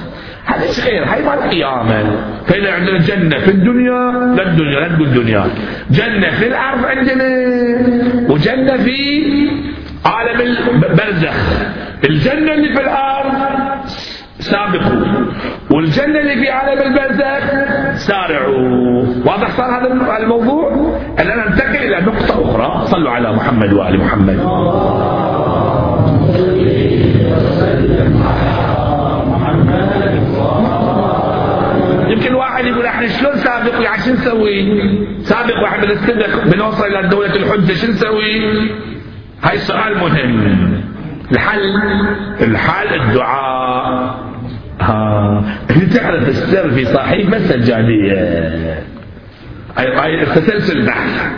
هذا 0.45 0.73
خير؟ 0.85 1.05
هاي 1.05 1.23
مال 1.23 1.39
القيامة 1.45 2.05
فإذا 2.47 2.73
عندنا 2.73 2.99
جنة 2.99 3.39
في 3.39 3.51
الدنيا 3.51 4.13
لا 4.37 4.43
الدنيا 4.43 4.81
لا 4.81 4.89
تقول 4.89 5.07
الدنيا 5.09 5.45
جنة 5.91 6.31
في 6.31 6.47
الأرض 6.47 6.85
عندنا. 6.85 7.29
وجنة 8.33 8.77
في 8.77 9.23
عالم 10.05 10.41
البرزخ. 10.41 11.37
الجنة 12.05 12.55
اللي 12.55 12.75
في 12.77 12.81
الأرض 12.81 13.33
سابقوا. 14.39 15.27
والجنة 15.71 16.21
اللي 16.21 16.35
في 16.35 16.51
عالم 16.51 16.83
البرزخ 16.83 17.45
سارعوا. 17.95 19.05
واضح 19.27 19.51
صار 19.51 19.71
هذا 19.71 20.19
الموضوع؟ 20.23 20.97
الآن 21.21 21.39
ننتقل 21.39 21.77
إلى 21.77 22.01
نقطة 22.01 22.51
أخرى. 22.51 22.87
صلوا 22.87 23.11
على 23.11 23.33
محمد 23.33 23.73
وآل 23.73 23.99
محمد. 23.99 24.41
يمكن 32.09 32.35
واحد 32.35 32.65
يقول 32.65 32.87
إحنا 32.87 33.09
شلون 33.09 33.37
سابق؟ 33.37 33.81
يعني 33.81 34.03
شو 34.03 34.13
نسوي؟ 34.13 34.83
سابق 35.23 35.55
واحد 35.63 35.87
بنستبق 35.87 36.45
بنوصل 36.45 36.85
إلى 36.87 37.09
دولة 37.09 37.37
الحجة 37.37 37.73
شو 37.73 37.87
نسوي؟ 37.87 38.71
هاي 39.43 39.55
السؤال 39.55 39.99
مهم. 39.99 40.81
الحل؟ 41.33 41.75
الحل 42.41 43.01
الدعاء. 43.01 44.15
ها 44.81 45.43
انت 45.71 45.97
تعرف 45.97 46.29
السر 46.29 46.71
في 46.71 46.83
السجاديه 47.37 48.15
اي 49.79 50.27
تسلسل 50.27 50.79
البحث 50.79 51.31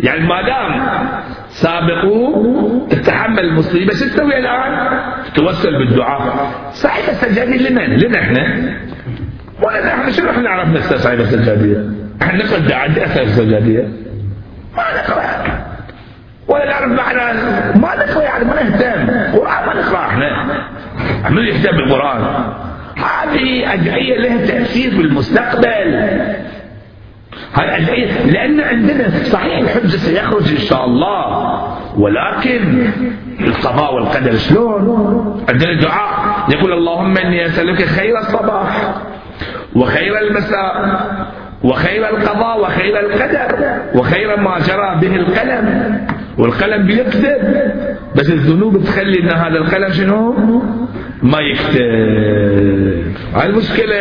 يعني 0.00 0.26
ما 0.26 0.42
دام 0.42 0.80
سابقوا 1.62 2.88
تتحمل 2.90 3.44
المصيبة 3.44 3.94
شو 3.94 4.04
تسوي 4.04 4.38
الآن؟ 4.38 4.88
توسل 5.34 5.78
بالدعاء. 5.78 6.50
صحيح 6.72 7.08
السجاديه 7.08 7.68
لمن؟ 7.68 7.96
لنا 7.96 8.18
إحنا 8.20 8.42
ولا 9.62 9.94
إحنا 9.94 10.10
شنو 10.10 10.30
إحنا 10.30 10.42
نعرف 10.42 10.68
نستسعد 10.68 11.20
السجاديه؟ 11.20 11.90
إحنا 12.22 12.44
نقرا 12.44 12.58
الدعاء 12.58 12.90
اثر 12.90 13.22
السجاديه 13.22 13.88
ما 14.76 14.84
نقرأ. 14.96 15.24
ولا 16.48 16.64
نعرف 16.64 16.92
معنى 16.92 17.40
ما 17.74 17.96
نقرأ 17.96 18.22
يعني 18.22 18.44
ما 18.44 18.62
نهتم. 18.62 19.10
قرآن 19.38 19.66
ما 19.66 19.74
نقرأ 19.80 20.06
إحنا. 20.06 20.30
من 21.30 21.42
يهتم 21.42 21.76
بالقرآن؟ 21.76 22.20
هذه 22.96 23.74
أدعية 23.74 24.18
لها 24.18 24.46
تأثير 24.46 24.90
في 24.90 25.00
المستقبل 25.00 25.66
هاي 25.66 25.88
أدعية 25.88 26.47
لأن 28.26 28.60
عندنا 28.60 29.10
صحيح 29.24 29.58
الحجة 29.58 29.96
سيخرج 29.96 30.50
إن 30.50 30.58
شاء 30.58 30.84
الله. 30.84 31.78
ولكن 31.96 32.90
القضاء 33.40 33.94
والقدر 33.94 34.36
شلون؟ 34.36 35.46
عندنا 35.48 35.80
دعاء. 35.80 36.10
يقول 36.50 36.72
اللهم 36.72 37.16
إني 37.18 37.46
أسألك 37.46 37.84
خير 37.84 38.18
الصباح 38.18 38.94
وخير 39.76 40.18
المساء 40.18 41.00
وخير 41.64 42.08
القضاء 42.08 42.60
وخير 42.60 43.00
القدر 43.00 43.80
وخير 43.94 44.40
ما 44.40 44.58
جرى 44.58 44.98
به 45.00 45.16
القلم. 45.16 45.98
والقلم 46.38 46.86
بيكتب 46.86 47.38
بس 48.16 48.30
الذنوب 48.30 48.82
تخلي 48.82 49.20
إن 49.20 49.28
هذا 49.28 49.58
القلم 49.58 49.92
شنو؟ 49.92 50.34
ما 51.22 51.40
يكتب 51.40 51.82
هاي 53.34 53.46
المشكلة 53.46 53.96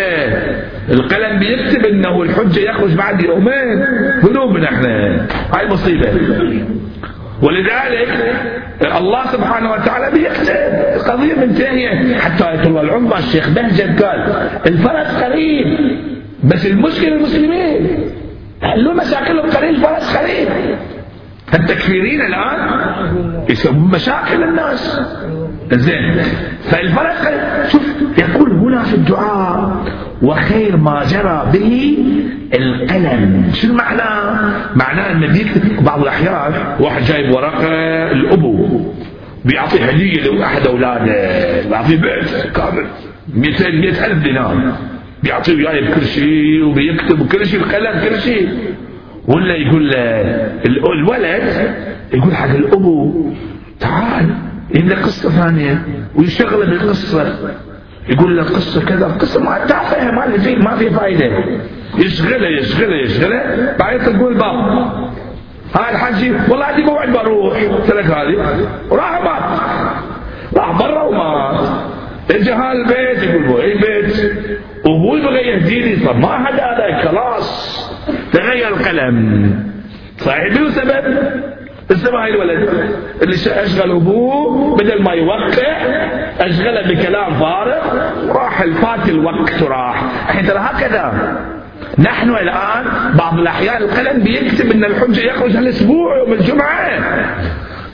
القلم 0.89 1.39
بيكتب 1.39 1.85
إنه 1.85 2.21
الحجة 2.21 2.59
يخرج 2.59 2.93
بعد 2.93 3.23
يومين 3.23 3.85
ذنوبنا 4.25 4.65
إحنا. 4.65 5.25
هاي 5.53 5.67
مصيبة. 5.67 6.09
ولذلك 7.41 8.35
الله 8.97 9.25
سبحانه 9.27 9.71
وتعالى 9.71 10.17
بيكتب 10.17 10.55
القضية 10.95 11.33
منتهية 11.35 12.15
حتى 12.17 12.43
آية 12.43 12.63
الله 12.63 12.81
العمر 12.81 13.17
الشيخ 13.17 13.49
بهجت 13.49 14.03
قال 14.03 14.49
الفرس 14.65 15.23
قريب 15.23 15.77
بس 16.43 16.65
المشكلة 16.65 17.15
المسلمين. 17.15 17.87
حلوا 18.61 18.93
مشاكلهم 18.93 19.49
قليل 19.49 19.75
الفرس 19.75 20.17
قريب. 20.17 20.47
التكفيرين 21.53 22.21
الآن 22.21 22.59
يسببون 23.49 23.91
مشاكل 23.91 24.43
الناس. 24.43 25.01
زين. 25.73 26.13
فالفرق 26.63 27.15
شوف 27.71 27.81
يقول 28.19 28.51
هنا 28.51 28.83
في 28.83 28.93
الدعاء 28.93 29.85
وخير 30.21 30.77
ما 30.77 31.03
جرى 31.03 31.47
به 31.53 31.97
القلم. 32.53 33.51
شو 33.53 33.73
معناه 33.73 34.51
معناه 34.75 35.11
إن 35.11 35.35
بعض 35.81 36.01
الأحيان 36.01 36.53
واحد 36.79 37.03
جايب 37.03 37.31
ورقة 37.31 37.67
الابو 38.11 38.81
بيعطي 39.45 39.89
هدية 39.89 40.31
لاحد 40.31 40.67
أولاده 40.67 41.61
بيعطي 41.69 41.95
بيت 41.95 42.51
كامل 42.55 42.85
200 43.35 43.67
1000 43.67 44.03
ألف 44.05 44.23
دينار. 44.23 44.73
بيعطيه 45.23 45.55
وياه 45.55 45.89
بكل 45.89 46.05
شيء 46.05 46.63
وبيكتب 46.63 47.27
كل 47.27 47.45
شيء 47.45 47.59
القلم 47.59 48.09
كل 48.09 48.19
شيء. 48.19 48.49
ولا 49.27 49.55
يقول 49.55 49.95
الولد 50.65 51.75
يقول 52.13 52.35
حق 52.35 52.49
الأبو 52.49 53.25
تعال 53.79 54.25
إن 54.75 54.93
قصة 54.93 55.29
ثانية 55.29 55.81
ويشغله 56.15 56.65
بالقصة 56.65 57.37
يقول 58.09 58.37
له 58.37 58.43
قصة 58.43 58.85
كذا 58.85 59.07
قصة 59.07 59.43
ما 59.43 59.65
تعرفها 59.65 60.11
ما 60.11 60.37
في 60.37 60.55
ما 60.55 60.75
في 60.75 60.89
فايدة. 60.89 61.25
يشغله 61.97 62.47
يشغله 62.47 62.95
يشغله. 62.95 63.75
بعدين 63.79 64.17
تقول 64.17 64.33
باب. 64.33 64.55
هاي 65.75 65.91
الحجي 65.91 66.31
والله 66.49 66.65
عندي 66.65 66.83
موعد 66.83 67.09
بروح. 67.09 67.59
ترك 67.87 68.05
هذه. 68.05 68.67
وراح 68.89 69.23
مات 69.23 69.59
راح 70.57 70.79
برا 70.79 71.03
ومات 71.03 71.67
اجى 72.31 72.51
هالبيت 72.51 73.23
يقول 73.23 73.61
اي 73.61 73.73
بيت 73.77 74.31
أبوي 74.85 75.21
بغى 75.21 75.39
يهديني. 75.39 76.05
طب 76.05 76.19
ما 76.19 76.45
حد 76.45 76.53
هذا 76.53 77.01
خلاص. 77.01 77.77
تغير 78.33 78.67
القلم. 78.67 79.67
صحيح 80.17 80.53
بدون 80.53 80.71
هاي 81.91 82.29
الولد 82.29 82.69
اللي 83.21 83.35
أشغل 83.35 83.91
أبوه 83.91 84.75
بدل 84.75 85.03
ما 85.03 85.13
يوقع 85.13 85.77
أشغله 86.39 86.81
بكلام 86.81 87.33
فارغ 87.33 87.81
راح 88.31 88.61
الفات 88.61 89.09
الوقت 89.09 89.63
راح. 89.63 90.03
الحين 90.29 90.45
ترى 90.45 90.59
هكذا. 90.59 91.37
نحن 91.99 92.29
الآن 92.29 92.85
بعض 93.17 93.39
الأحيان 93.39 93.81
القلم 93.81 94.23
بيكتب 94.23 94.71
إن 94.71 94.83
الحجة 94.83 95.21
يخرج 95.21 95.55
هالأسبوع 95.57 96.17
يوم 96.17 96.33
الجمعة. 96.33 96.89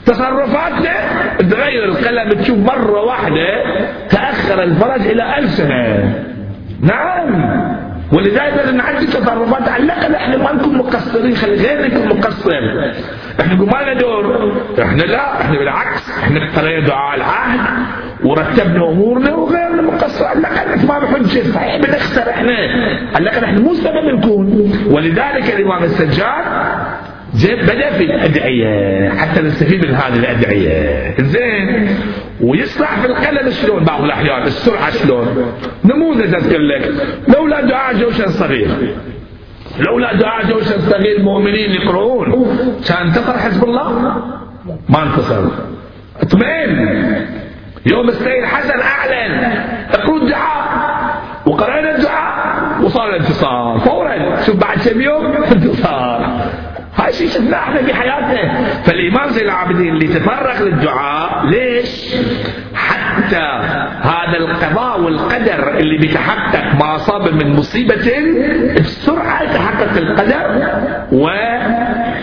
تصرفاتنا 0.06 0.94
تغير 1.38 1.84
القلم 1.84 2.32
تشوف 2.32 2.58
مرة 2.58 3.00
واحدة 3.00 3.64
تأخر 4.10 4.62
الفرج 4.62 5.06
إلى 5.06 5.38
ألف 5.38 5.50
سنة. 5.50 6.14
نعم. 6.80 7.74
ولذلك 8.12 8.54
لازم 8.56 8.80
تصرفات 9.06 9.68
على 9.68 9.82
الاقل 9.84 10.14
إحنا 10.14 10.36
ما 10.36 10.52
نكون 10.52 10.78
مقصرين 10.78 11.36
خلي 11.36 11.54
غيرنا 11.54 11.86
يكون 11.86 12.08
مقصر. 12.08 12.33
إحنا 13.40 13.54
نقول 13.54 13.68
ما 13.68 13.82
لنا 13.82 14.00
دور. 14.00 14.52
إحنا 14.82 15.02
لا 15.02 15.40
إحنا 15.40 15.58
بالعكس 15.58 16.10
إحنا 16.22 16.50
قرينا 16.56 16.86
دعاء 16.86 17.16
العهد 17.16 17.60
ورتبنا 18.24 18.88
امورنا 18.88 19.34
وغيرنا 19.34 19.82
مقصر 19.82 20.24
على 20.24 20.38
الأقل 20.38 20.86
ما 20.86 20.98
بحجه 20.98 21.42
صحيح 21.54 21.76
بنخسر 21.76 22.30
إحنا. 22.30 22.56
على 23.14 23.22
الأقل 23.22 23.44
إحنا 23.44 23.60
مو 23.60 23.74
سبب 23.74 24.04
نكون. 24.04 24.72
ولذلك 24.90 25.54
الإمام 25.56 25.84
السجاد 25.84 26.44
بدأ 27.44 27.90
في 27.90 28.04
الأدعية. 28.04 29.10
حتى 29.10 29.42
نستفيد 29.42 29.86
من 29.86 29.94
هذه 29.94 30.16
الأدعية. 30.16 31.14
زين. 31.20 31.88
ويسرع 32.40 32.96
في 32.96 33.06
القلم 33.06 33.50
شلون؟ 33.50 33.84
بعض 33.84 34.04
الأحيان 34.04 34.42
السرعة 34.42 34.90
شلون؟ 34.90 35.52
نموذج 35.84 36.34
أذكر 36.34 36.58
لك. 36.58 36.92
لولا 37.28 37.60
دعاء 37.60 37.94
جوشن 37.94 38.28
صغير. 38.28 38.68
لولا 39.78 40.14
دعاء 40.14 40.46
جوشن 40.46 40.78
صغير 40.78 41.16
المؤمنين 41.16 41.70
يقرؤون. 41.70 42.32
كان 42.88 43.06
انتصر 43.06 43.38
حزب 43.38 43.64
الله؟ 43.64 43.92
ما 44.88 45.02
انتصر. 45.02 45.48
اطمئن. 46.22 46.70
يوم 47.86 48.08
السيد 48.08 48.42
الحسن 48.42 48.80
أعلن. 48.80 49.32
اقروا 49.92 50.18
الدعاء 50.18 50.64
وقرأنا 51.46 51.96
الدعاء. 51.96 52.82
وصار 52.82 53.08
الانتصار. 53.10 53.78
فورا. 53.78 54.40
شوف 54.40 54.56
بعد 54.56 54.78
كم 54.78 55.00
يوم؟ 55.00 55.26
انتصار. 55.26 56.40
هاي 56.96 57.12
شيء 57.12 57.28
شفناه 57.28 57.58
إحنا 57.58 57.82
في 57.82 57.94
حياتنا 57.94 58.64
فالامام 58.84 59.28
زين 59.28 59.44
العابدين 59.44 59.88
اللي 59.94 60.06
تفرغ 60.08 60.62
للدعاء 60.62 61.46
ليش؟ 61.46 62.14
حتى 62.74 63.36
هذا 64.02 64.36
القضاء 64.38 65.00
والقدر 65.00 65.76
اللي 65.78 65.98
بيتحقق 65.98 66.74
ما 66.74 66.96
اصاب 66.96 67.34
من 67.34 67.56
مصيبة 67.56 67.94
بسرعة 68.80 69.42
يتحقق 69.42 69.96
القدر 69.96 70.62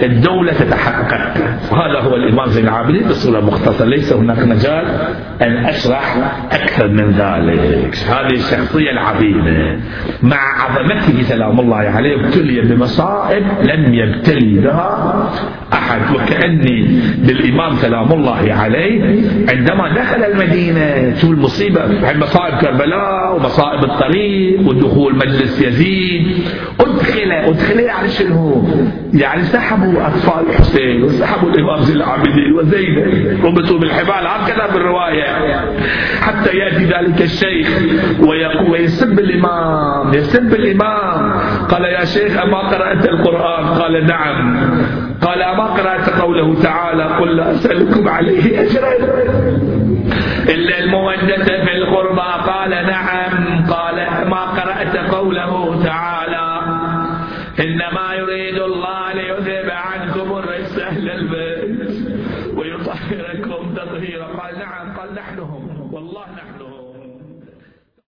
والدولة 0.01 0.53
تتحقق. 0.53 1.33
وهذا 1.71 1.99
هو 1.99 2.15
الإمام 2.15 2.49
زين 2.49 2.63
العابدين 2.63 3.07
بصورة 3.07 3.39
مختصرة. 3.39 3.85
ليس 3.85 4.13
هناك 4.13 4.39
مجال 4.39 4.85
أن 5.41 5.65
أشرح 5.65 6.17
أكثر 6.51 6.87
من 6.87 7.11
ذلك. 7.11 7.95
هذه 8.09 8.33
الشخصية 8.33 8.91
العظيمة. 8.91 9.79
مع 10.23 10.37
عظمته 10.37 11.21
سلام 11.21 11.59
الله 11.59 11.75
عليه 11.75 12.25
ابتلي 12.25 12.61
بمصائب 12.61 13.43
لم 13.63 13.93
يبتلي 13.93 14.59
بها 14.59 15.31
أحد. 15.73 16.15
وكأني 16.15 17.01
بالإمام 17.17 17.75
سلام 17.75 18.11
الله 18.11 18.53
عليه 18.53 19.01
عندما 19.49 19.95
دخل 19.95 20.23
المدينة 20.23 21.15
شو 21.15 21.31
المصيبة. 21.31 21.81
مصائب 22.15 22.55
كربلاء 22.55 23.35
ومصائب 23.35 23.83
الطريق 23.83 24.69
ودخول 24.69 25.15
مجلس 25.15 25.61
يزيد؟ 25.61 26.43
أدخل 26.79 27.31
أدخل 27.31 27.79
يعني 27.79 28.07
شنو؟ 28.09 28.67
يعني 29.13 29.43
سحبوا 29.43 29.90
اطفال 29.97 30.49
الحسين 30.49 31.03
وسحبوا 31.03 31.49
الامام 31.49 31.81
زين 31.81 31.95
العابدين 31.95 32.53
وزينب 32.53 33.45
ربطوا 33.45 33.79
بالحبال. 33.79 34.27
هكذا 34.27 34.73
بالروايه 34.73 35.25
حتى 36.21 36.57
يأتي 36.57 36.85
ذلك 36.85 37.21
الشيخ 37.21 37.67
ويقول 38.19 38.71
ويسب 38.71 39.19
الامام 39.19 40.13
يسب 40.13 40.53
الإمام. 40.53 41.31
قال 41.69 41.83
يا 41.83 42.05
شيخ 42.05 42.43
أما 42.43 42.57
قرأت 42.57 43.05
القرآن؟ 43.09 43.65
قال 43.65 44.05
نعم. 44.07 44.67
قال 45.21 45.41
أما 45.41 45.63
قرأت 45.63 46.09
قوله 46.09 46.61
تعالى؟ 46.63 47.03
قل 47.03 47.37
لا 47.37 47.51
أسألكم 47.51 48.09
عليه 48.09 48.61
أجرا. 48.61 48.91
إلا 50.49 50.79
المودة 50.79 51.43
في 51.43 51.71
القربى. 51.77 52.51
قال 52.51 52.69
نعم. 52.69 53.65
قال 53.69 53.95
ما 54.29 54.41
قرأت 54.45 55.13
قوله 55.13 55.83
تعالى؟ 55.83 56.10